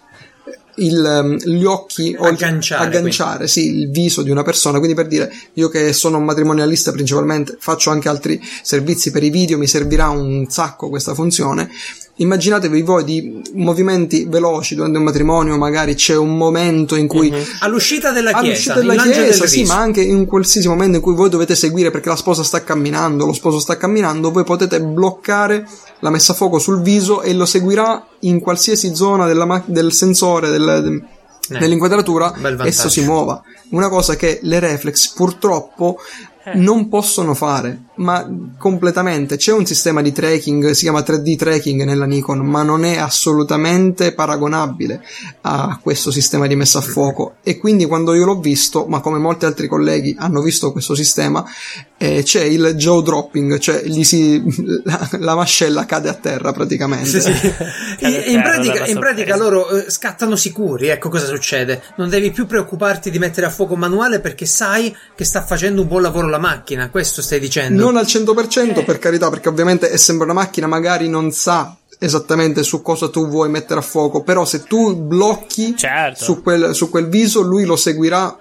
[0.76, 4.78] il, ehm, gli occhi o Agganciare, agganciare sì, il viso di una persona.
[4.78, 9.30] Quindi, per dire, io che sono un matrimonialista principalmente, faccio anche altri servizi per i
[9.30, 11.70] video, mi servirà un sacco questa funzione.
[12.16, 18.12] Immaginatevi voi di movimenti veloci durante un matrimonio, magari c'è un momento in cui All'uscita
[18.12, 21.14] della chiesa, all'uscita della il lancio chiesa, sì, ma anche in qualsiasi momento in cui
[21.14, 25.66] voi dovete seguire perché la sposa sta camminando, lo sposo sta camminando, voi potete bloccare
[26.00, 29.92] la messa a fuoco sul viso e lo seguirà in qualsiasi zona della ma- del
[29.92, 31.02] sensore, del-
[31.50, 32.68] Eh, dell'inquadratura, bel vantaggio.
[32.68, 33.42] esso si muova.
[33.70, 35.98] Una cosa che le reflex purtroppo
[36.44, 36.54] Eh.
[36.54, 38.28] non possono fare, ma
[38.58, 39.36] completamente.
[39.36, 44.12] C'è un sistema di tracking, si chiama 3D tracking nella Nikon, ma non è assolutamente
[44.12, 45.02] paragonabile
[45.42, 47.36] a questo sistema di messa a fuoco.
[47.42, 51.44] E quindi quando io l'ho visto, ma come molti altri colleghi hanno visto questo sistema,
[51.96, 54.42] eh, c'è il jaw dropping, cioè gli si,
[54.84, 57.20] la, la mascella cade a terra praticamente.
[57.20, 57.52] Sì, sì.
[57.94, 61.82] Cade a E in terra pratica, in pratica loro eh, scattano sicuri, ecco cosa succede.
[61.96, 65.88] Non devi più preoccuparti di mettere a fuoco manuale perché sai che sta facendo un
[65.88, 67.83] buon lavoro la macchina, questo stai dicendo.
[67.84, 72.62] Non al 100% per carità, perché ovviamente è sempre una macchina, magari non sa esattamente
[72.62, 76.22] su cosa tu vuoi mettere a fuoco, però se tu blocchi Certo.
[76.24, 78.36] su, quel, su quel viso, lui lo seguirà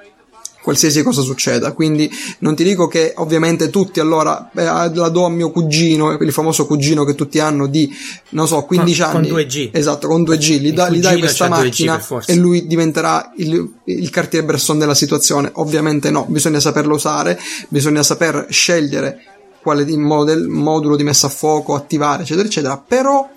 [0.61, 1.73] qualsiasi cosa succeda.
[1.73, 6.31] Quindi non ti dico che ovviamente tutti allora eh, la do a mio cugino, il
[6.31, 7.93] famoso cugino che tutti hanno di
[8.29, 9.29] non so 15 Con- con anni.
[9.31, 9.69] 2G.
[9.73, 13.71] Esatto, con 2G, gli, da- gli dai questa c'ha 2G macchina e lui diventerà il,
[13.85, 15.49] il Cartier Bresson della situazione.
[15.55, 17.37] Ovviamente no, bisogna saperlo usare,
[17.67, 19.19] bisogna saper scegliere
[19.63, 22.77] quale di model- modulo di messa a fuoco attivare, eccetera, eccetera.
[22.77, 23.27] Però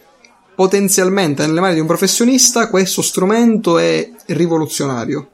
[0.55, 5.29] potenzialmente nelle mani di un professionista questo strumento è rivoluzionario.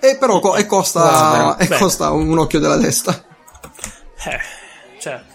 [0.00, 1.78] E però co- e costa, Guarda, e beh.
[1.78, 3.24] costa un occhio della testa.
[4.24, 4.40] Eh,
[4.98, 5.34] certo.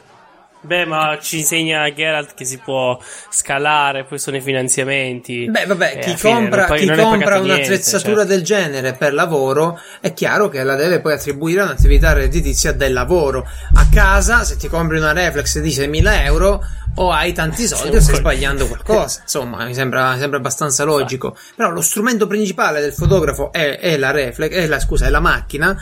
[0.63, 2.99] Beh, ma ci insegna Geralt che si può
[3.29, 5.49] scalare, poi sono i finanziamenti.
[5.49, 8.37] Beh, vabbè, chi compra, pag- chi compra un'attrezzatura niente, cioè.
[8.37, 12.93] del genere per lavoro è chiaro che la deve poi attribuire a un'attività redditizia del
[12.93, 13.47] lavoro.
[13.73, 16.63] A casa, se ti compri una reflex di 6.000 euro,
[16.95, 19.21] o hai tanti soldi o stai sbagliando qualcosa.
[19.23, 21.35] Insomma, mi sembra, sembra abbastanza logico.
[21.55, 25.19] Però lo strumento principale del fotografo è, è la reflex, è la, scusa, è la
[25.19, 25.75] macchina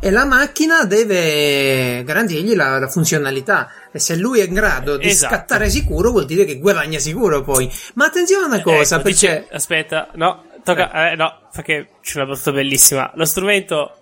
[0.00, 3.70] e la macchina deve garantirgli la, la funzionalità.
[3.90, 5.34] E se lui è in grado di Esatto.
[5.34, 7.70] scattare sicuro, vuol dire che guadagna sicuro poi.
[7.94, 9.10] Ma attenzione a una cosa, Ecco, perché.
[9.10, 13.10] dice- aspetta, no, tocca, eh, no, perché c'è una battuta bellissima.
[13.16, 13.96] Lo strumento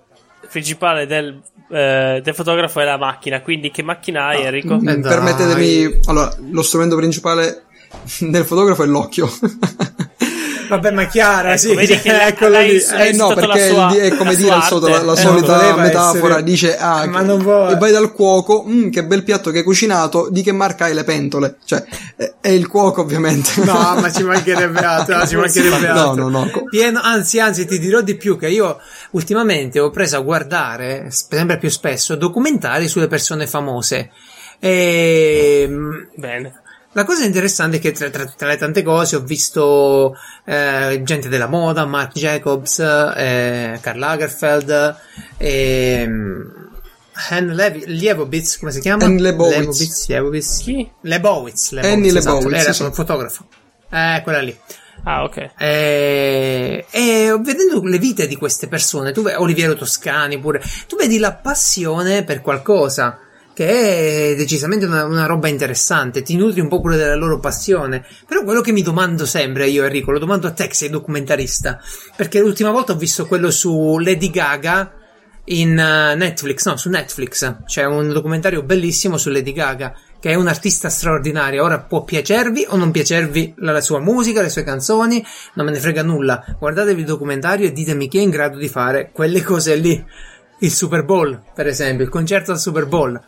[0.49, 4.77] principale del, eh, del fotografo è la macchina, quindi che macchina hai, Enrico?
[4.77, 5.01] Mm, Eh.
[5.01, 7.65] Permettetemi, allora, lo strumento principale
[8.21, 9.31] del fotografo è l'occhio.
[10.71, 12.77] Vabbè, ma chiara, Ecco, sì, vedi che la- eccolo lì.
[12.81, 15.13] Eh no, perché sua- è come la dire il solito- la, la.
[15.15, 17.73] Eh, solita metafora, essere- dice ah, Ma che- non vuole.
[17.73, 20.95] e vai dal cuoco, "Mm, che bel piatto che hai cucinato, di che marca hai
[20.95, 21.57] le pentole?
[21.65, 21.85] Cioè,
[22.15, 23.51] è, è il cuoco ovviamente.
[23.65, 26.29] No, ma ci mancherebbe altro, no, ci mancherebbe No, altro.
[26.29, 26.51] no, no.
[26.71, 28.79] Pieno, anzi, anzi, ti dirò di più che io
[29.11, 34.11] ultimamente ho preso a guardare, sempre più spesso, documentari sulle persone famose.
[34.61, 35.69] E
[36.15, 36.63] Bene.
[36.93, 41.29] La cosa interessante è che tra, tra- tra le tante cose ho visto eh, gente
[41.29, 44.97] della moda, Mark Jacobs, eh, Karl Lagerfeld,
[45.37, 46.69] ehm,
[47.31, 49.05] Anne Levi- Leibovitz, come si chiama?
[49.05, 49.57] Anne Leibovitz.
[49.57, 50.59] Leibovitz, Leibovitz.
[50.63, 50.91] Chi?
[51.03, 52.83] Leibovitz, Annie esatto, Leibovitz, era sì.
[52.83, 53.47] un fotografo.
[53.89, 54.59] Eh, quella lì.
[55.05, 55.51] Ah, ok.
[55.59, 61.33] E, e vedendo le vite di queste persone, tu Oliviero Toscani pure, tu vedi la
[61.33, 63.19] passione per qualcosa
[63.53, 68.05] che è decisamente una, una roba interessante, ti nutri un po' pure della loro passione.
[68.27, 71.81] Però quello che mi domando sempre io, Enrico, lo domando a te che sei documentarista,
[72.17, 74.95] perché l'ultima volta ho visto quello su Lady Gaga
[75.45, 77.65] in eh, Netflix, no, su Netflix.
[77.65, 81.63] C'è un documentario bellissimo su Lady Gaga, che è un'artista straordinaria.
[81.63, 85.25] Ora può piacervi o non piacervi la, la sua musica, le sue canzoni,
[85.55, 86.57] non me ne frega nulla.
[86.59, 90.05] Guardatevi il documentario e ditemi chi è in grado di fare quelle cose lì.
[90.63, 93.19] Il Super Bowl, per esempio, il concerto al Super Bowl.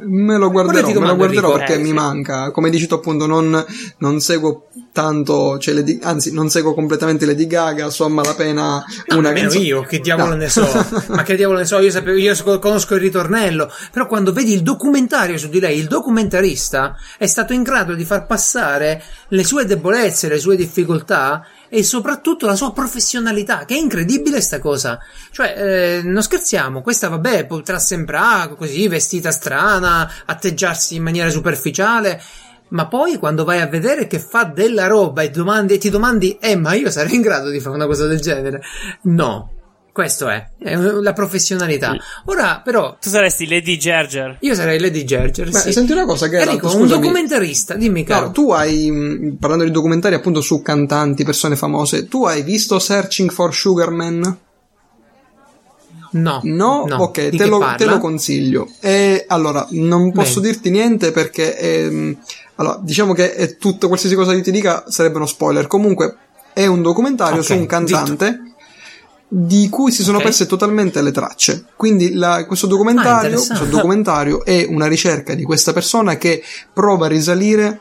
[0.00, 1.92] Me lo guarderò, me lo guarderò Enrico, perché eh, mi sì.
[1.92, 2.50] manca.
[2.50, 3.64] Come dici tu appunto, non,
[3.98, 9.16] non seguo tanto, cioè Lady- anzi, non seguo completamente Lady Gaga, so a malapena No,
[9.18, 10.36] una nemmeno canzone- io, che diavolo No.
[10.36, 10.66] ne so.
[11.08, 13.70] Ma che diavolo ne so, io, sapevo, io conosco il ritornello.
[13.92, 18.04] Però quando vedi il documentario su di lei, il documentarista è stato in grado di
[18.04, 23.78] far passare le sue debolezze, le sue difficoltà e soprattutto la sua professionalità, che è
[23.78, 24.98] incredibile sta cosa.
[25.30, 32.20] Cioè, eh, non scherziamo, questa vabbè, potrà sembrare così, vestita strana, atteggiarsi in maniera superficiale.
[32.70, 36.38] Ma poi quando vai a vedere che fa della roba e domandi, e ti domandi,
[36.40, 38.62] eh, ma io sarei in grado di fare una cosa del genere?
[39.02, 39.59] No.
[39.92, 41.96] Questo è, è la professionalità.
[42.26, 44.36] Ora, però, Tu saresti Lady Gerger.
[44.40, 45.50] io sarei Lady Gerger.
[45.50, 45.72] Beh, sì.
[45.72, 48.26] senti una cosa, Geralt, Enrico, un documentarista, dimmi caro.
[48.26, 52.78] No, tu hai, mh, parlando di documentari appunto su cantanti, persone famose, tu hai visto
[52.78, 54.38] Searching for Sugar Man?
[56.12, 56.82] No, No?
[56.88, 58.68] ok, Di te lo, te lo consiglio.
[58.80, 60.52] E allora, non posso Bene.
[60.52, 62.16] dirti niente perché, ehm,
[62.56, 65.66] allora, diciamo che è tutto, qualsiasi cosa io ti dica sarebbe uno spoiler.
[65.68, 66.16] Comunque,
[66.52, 68.49] è un documentario Ok, su un cantante
[69.32, 70.24] di cui si sono Ok.
[70.24, 71.66] perse totalmente le tracce.
[71.76, 73.58] Quindi la- questo, Ah, documentario, interessante.
[73.58, 77.80] questo documentario è una ricerca di questa persona che prova a risalire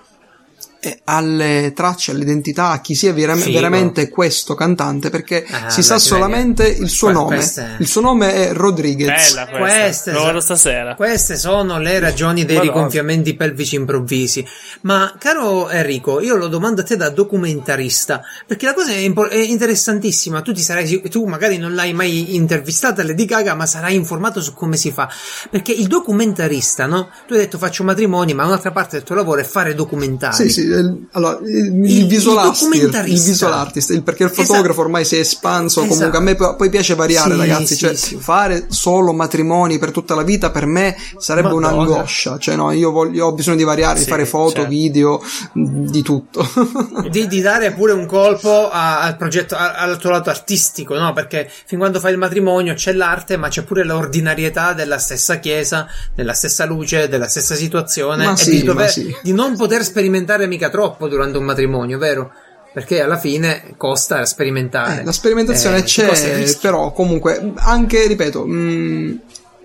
[1.06, 6.68] alle tracce, all'identità, a chi sia vera- veramente questo cantante, perché Ah, si sa solamente
[6.68, 7.36] il suo nome.
[7.36, 9.34] questa è- Il suo nome è Rodriguez.
[9.34, 10.12] Bella questa.
[10.14, 10.96] Queste, stasera.
[10.96, 12.74] queste sono le ragioni dei Madonna.
[12.74, 14.46] rigonfiamenti pelvici improvvisi.
[14.82, 19.28] Ma, caro Enrico, io lo domando a te da documentarista, perché la cosa è, impo-
[19.28, 20.42] è interessantissima.
[20.42, 24.54] Tu ti sarai, tu magari non l'hai mai intervistata Lady Gaga, ma sarai informato su
[24.54, 25.10] come si fa.
[25.50, 27.10] Perché il documentarista, no?
[27.28, 30.36] Tu hai detto faccio matrimoni, ma un'altra parte del tuo lavoro è fare documentari.
[30.36, 33.30] Sì, sì, il, allora, il, il visual il artist, il documentarista.
[33.30, 34.48] visual artist, il- perché il Esatto.
[34.48, 35.96] fotografo ormai si è espanso, Esatto.
[35.96, 38.16] comunque a me poi poi piace variare Sì, ragazzi, sì, cioè sì.
[38.18, 41.68] fare solo matrimoni per tutta la vita per me sarebbe Madonna.
[41.72, 44.70] un'angoscia, cioè no, io, voglio, ho bisogno di variare, di fare foto, certo.
[44.70, 45.22] video,
[45.54, 46.48] di tutto.
[47.10, 51.14] di, di dare pure un colpo a- al progetto, a- al tuo lato artistico, no?
[51.14, 55.88] Perché fin quando fai il matrimonio c'è l'arte, ma c'è pure l'ordinarietà della stessa chiesa,
[56.14, 59.16] della stessa luce, della stessa situazione, Ma e sì, di, dover- ma sì.
[59.22, 62.32] di non poter sperimentare mica troppo durante un matrimonio, vero?
[62.74, 65.00] Perché alla fine costa sperimentare.
[65.00, 69.20] Eh, la sperimentazione Eh, c'è, però comunque anche, ripeto, mh,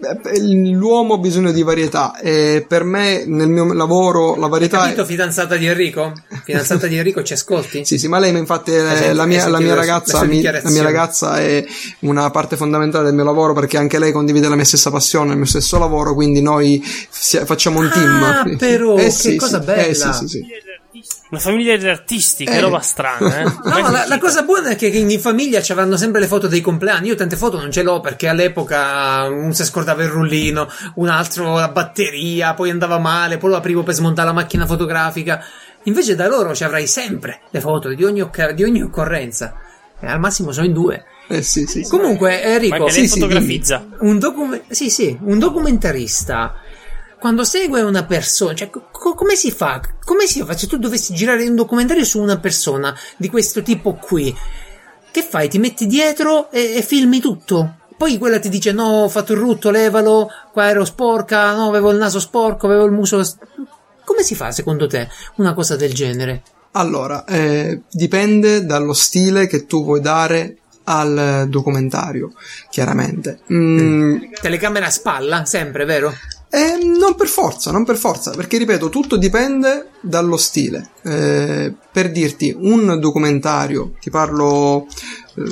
[0.05, 0.41] eh,
[0.73, 5.05] l'uomo ha bisogno di varietà e per me nel mio lavoro la varietà Capito, è...
[5.05, 6.13] fidanzata di Enrico?
[6.45, 7.85] Fidanzata di Enrico, ci ascolti?
[7.87, 10.83] Sì, sì, ma lei infatti è Esatto, la mia, la mia ragazza, mi- la mia
[10.83, 11.65] ragazza è
[12.01, 15.37] una parte fondamentale del mio lavoro perché anche lei condivide la mia stessa passione, il
[15.37, 18.23] mio stesso lavoro, quindi noi facciamo un team.
[18.23, 19.87] Ah, però, Eh che sì, cosa sì, bella.
[19.87, 20.47] Eh sì, sì, sì.
[21.31, 22.61] Una famiglia di artisti, che Eh.
[22.61, 23.45] roba strana, eh.
[23.65, 26.61] No, la, la cosa buona è che in famiglia ci avranno sempre le foto dei
[26.61, 27.09] compleanni.
[27.09, 31.55] Io tante foto non ce l'ho perché all'epoca uno si scordava il rullino, un altro
[31.55, 35.45] la batteria, poi andava male, poi lo aprivo per smontare la macchina fotografica.
[35.85, 39.55] Invece da loro ci avrai sempre le foto di ogni, di ogni occorrenza.
[40.01, 41.05] E al massimo sono in due.
[41.27, 41.83] Eh sì, sì.
[41.83, 41.89] sì.
[41.91, 43.85] Comunque, Ma Enrico, sì, fotografizza.
[44.01, 44.21] un,
[44.71, 46.55] sì, un documentarista
[47.25, 49.81] quando segue una persona, cioè co- come si fa?
[50.05, 53.95] Come si fa se tu dovessi girare un documentario su una persona di questo tipo
[53.95, 54.37] qui?
[55.11, 55.49] Che fai?
[55.49, 57.77] Ti metti dietro e, e filmi tutto?
[57.97, 61.93] Poi quella ti dice no, ho fatto il rutto, levalo, qua ero sporca, no, avevo
[61.93, 63.25] il naso sporco, avevo il muso...
[63.25, 63.39] s-".
[64.05, 66.43] Come si fa secondo te una cosa del genere?
[66.73, 72.35] Allora, eh, dipende dallo stile che tu vuoi dare al documentario,
[72.69, 73.41] chiaramente.
[73.51, 76.13] Mm, Telecamera a spalla, sempre, vero?
[76.55, 80.91] Eh, non per forza, non per forza, perché ripeto, tutto dipende dallo stile.
[81.03, 84.87] Eh, per dirti, un documentario, ti parlo,
[85.35, 85.43] eh,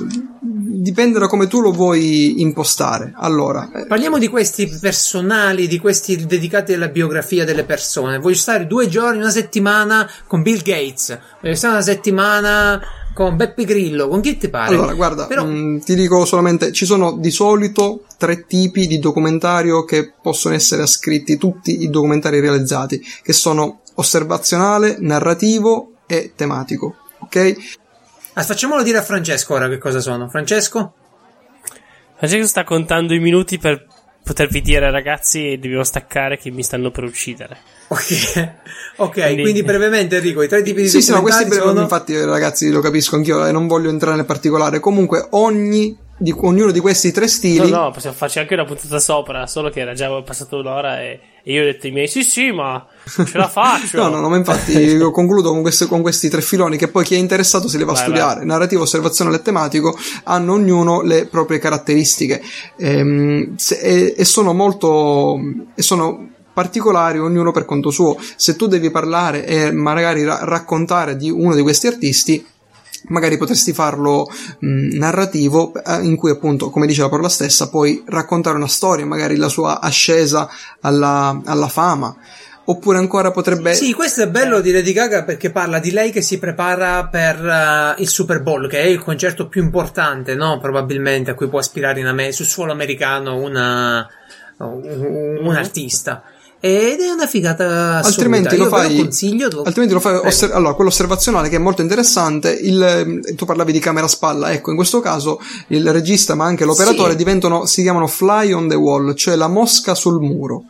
[0.40, 3.12] dipende da come tu lo vuoi impostare.
[3.16, 8.18] Allora, eh, Parliamo di questi personali, di questi dedicati alla biografia delle persone.
[8.18, 11.18] Voglio stare due giorni, una settimana con Bill Gates.
[11.40, 12.80] Voglio stare una settimana
[13.12, 14.08] con Beppe Grillo.
[14.08, 14.74] Con chi ti pare?
[14.74, 19.84] allora guarda, Però, mm, ti dico solamente, ci sono di solito tre tipi di documentario
[19.84, 26.96] che possono essere ascritti tutti i documentari realizzati, che sono osservazionale, narrativo e tematico.
[27.20, 27.54] Ok?
[28.34, 30.28] ah, facciamolo dire a Francesco ora che cosa sono.
[30.28, 30.94] Francesco?
[32.16, 33.86] Francesco sta contando i minuti per
[34.22, 37.56] potervi dire, ragazzi, dobbiamo staccare che mi stanno per uccidere.
[37.88, 38.54] Ok,
[38.96, 41.80] ok, Quindi- quindi, brevemente Enrico, i tre tipi di Sì, sì, ma questi brevi, sono...
[41.82, 44.80] infatti, ragazzi, lo capisco anch'io e non voglio entrare nel particolare.
[44.80, 47.70] Comunque, ogni, di, ognuno di questi tre No, stili.
[47.70, 51.52] no, possiamo farci anche una puntata sopra, solo che era già passata un'ora e, e
[51.52, 53.96] io ho detto ai miei, sì, sì, ma ce la faccio.
[54.02, 57.04] No, no, no, ma infatti io concludo con, queste- con questi tre filoni che poi
[57.04, 58.44] chi è interessato se li va a Vai, studiare.
[58.44, 62.40] Narrativo, osservazionale e tematico hanno ognuno le proprie caratteristiche
[62.78, 65.38] Ehm, se- e, e sono molto
[65.74, 68.16] e sono particolari ognuno per conto suo.
[68.36, 72.44] Se tu devi parlare e magari ra- raccontare di uno di questi artisti,
[73.08, 74.28] magari potresti farlo
[74.58, 79.06] mh, narrativo eh, in cui appunto come dice la parola stessa puoi raccontare una storia
[79.06, 80.48] magari la sua ascesa
[80.80, 82.16] alla, alla fama
[82.64, 86.22] oppure ancora potrebbe Sì, questo è bello di Lady Gaga perché parla di lei che
[86.22, 90.58] si prepara per eh, il Super Bowl, che è il concerto più importante, no?
[90.60, 94.08] Probabilmente a cui può aspirare in Ame- sul suolo americano una,
[94.58, 96.22] un, un artista.
[96.64, 99.48] Ed è una figata altrimenti lo fai consiglio.
[99.50, 103.44] lo- altrimenti lo fai osser- allora quello osservazionale che è molto interessante il, eh, tu
[103.44, 107.16] parlavi di camera a spalla ecco in questo caso il regista ma anche l'operatore Sì.
[107.16, 110.66] diventano si chiamano fly on the wall cioè la mosca sul muro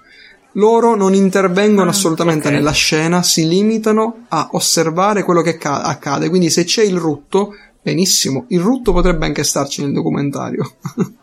[0.52, 2.54] loro non intervengono assolutamente ok.
[2.54, 7.54] nella scena si limitano a osservare quello che ca- accade quindi se c'è il rutto
[7.82, 10.72] benissimo il rutto potrebbe anche starci nel documentario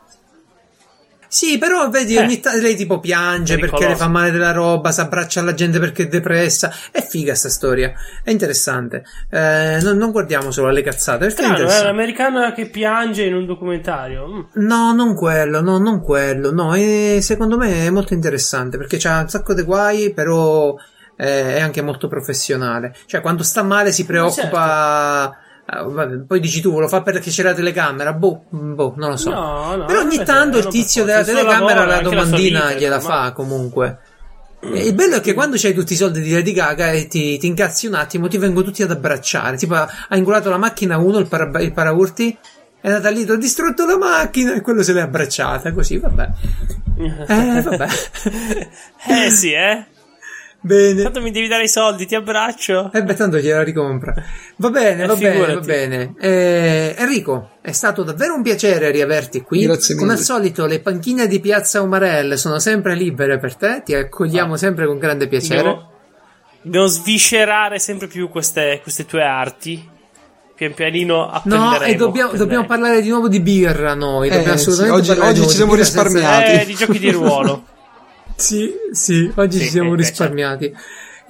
[1.32, 2.22] Sì, però vedi, Eh.
[2.24, 5.78] ogni tanto lei tipo piange perché le fa male della roba, si abbraccia alla gente
[5.80, 6.74] perché è depressa.
[6.92, 9.04] È figa sta storia, è interessante.
[9.30, 11.88] Eh, non, non guardiamo solo alle cazzate, perché è Strano, è interessante.
[11.92, 14.28] un'americana che piange in un documentario.
[14.28, 14.66] Mm.
[14.66, 19.22] No, non quello, no, non quello, no, è- secondo me è molto interessante perché c'ha
[19.22, 20.76] un sacco di guai, però
[21.16, 22.96] eh, è anche molto professionale.
[23.06, 25.38] Cioè, quando sta male si preoccupa.
[25.70, 28.14] Ah, vabbè, poi dici tu, lo fa perché c'è la telecamera?
[28.14, 29.30] Boh, boh, non lo so.
[29.32, 32.96] No, no, Però ogni tanto il tizio della telecamera lavoro, la la domandina vita, gliela
[32.96, 33.24] insomma.
[33.26, 34.00] fa comunque.
[34.62, 37.38] E il bello è che quando c'hai tutti i soldi di Lady Gaga e ti,
[37.38, 39.56] ti incazzi un attimo, ti vengono tutti ad abbracciare.
[39.58, 42.38] Tipo, ha ha ingolato la macchina uno, il, para, il paraurti,
[42.82, 45.72] è andata lì, ti ho distrutto la macchina e quello se l'è abbracciata.
[45.72, 46.30] Così, vabbè.
[47.28, 47.88] Eh, vabbè.
[49.08, 49.86] eh sì, eh.
[50.62, 51.04] Bene.
[51.04, 52.92] Tanto mi devi dare i soldi, ti abbraccio.
[52.94, 54.14] E beh, tanto gliela ricompra.
[54.58, 56.14] Va bene, Eh, va bene, va bene.
[56.20, 59.64] Eh, Enrico, è stato davvero un piacere riaverti qui.
[59.64, 60.26] Grazie Come al mille.
[60.26, 63.84] solito, le panchine di Piazza Umarell sono sempre libere per te.
[63.86, 65.62] Ti accogliamo sempre con grande piacere.
[65.64, 65.92] Dobbiamo,
[66.62, 69.90] dobbiamo sviscerare sempre più queste, queste tue arti.
[70.56, 71.84] Pian pianino No, apprenderemo.
[71.86, 74.28] e dobbiamo, dobbiamo parlare di nuovo di birra noi.
[74.28, 76.52] Eh, sì, assolutamente oggi- oggi di ci siamo senza- risparmiati.
[76.62, 77.64] Eh, di giochi di ruolo.
[78.40, 80.74] Sì, sì, oggi Sì, ci siamo eh, risparmiati.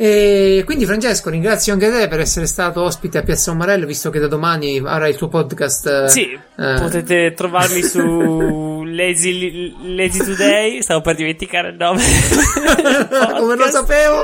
[0.02, 4.20] E quindi Francesco, ringrazio anche te per essere stato ospite a Piazza Umarello, visto che
[4.20, 5.88] da domani avrai il tuo podcast.
[5.88, 10.82] eh, Sì, eh, potete trovarmi su Lazy, Lazy Today.
[10.82, 12.02] Stavo per dimenticare il nome.
[13.40, 14.22] Come lo sapevo?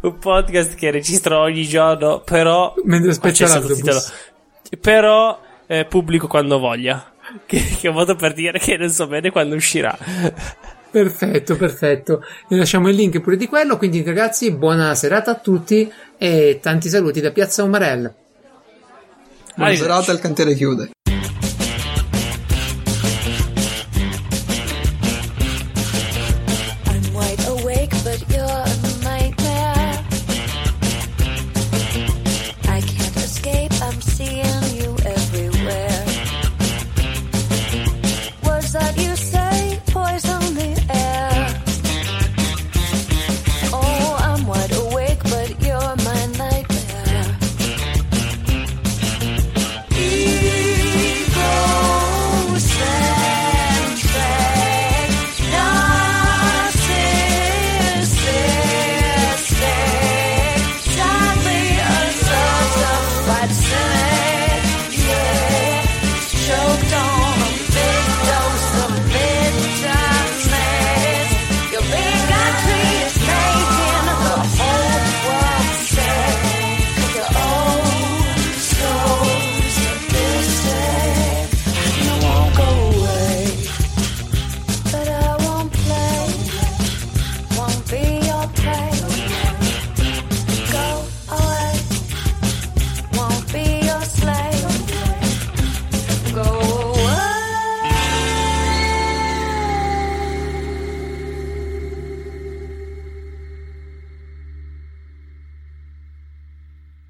[0.00, 2.74] Un podcast che registro ogni giorno, però.
[2.84, 4.00] Mentre aspetta sottotitolo.
[4.80, 7.12] Però eh, pubblico quando voglia.
[7.44, 9.96] Che, che è un modo per dire che non so bene quando uscirà.
[10.96, 12.24] Perfetto, perfetto.
[12.48, 13.76] Vi lasciamo il link pure di quello.
[13.76, 18.10] Quindi, ragazzi, buona serata a tutti e tanti saluti da Piazza Umarella.
[19.54, 20.88] Buona serata, il cantiere chiude.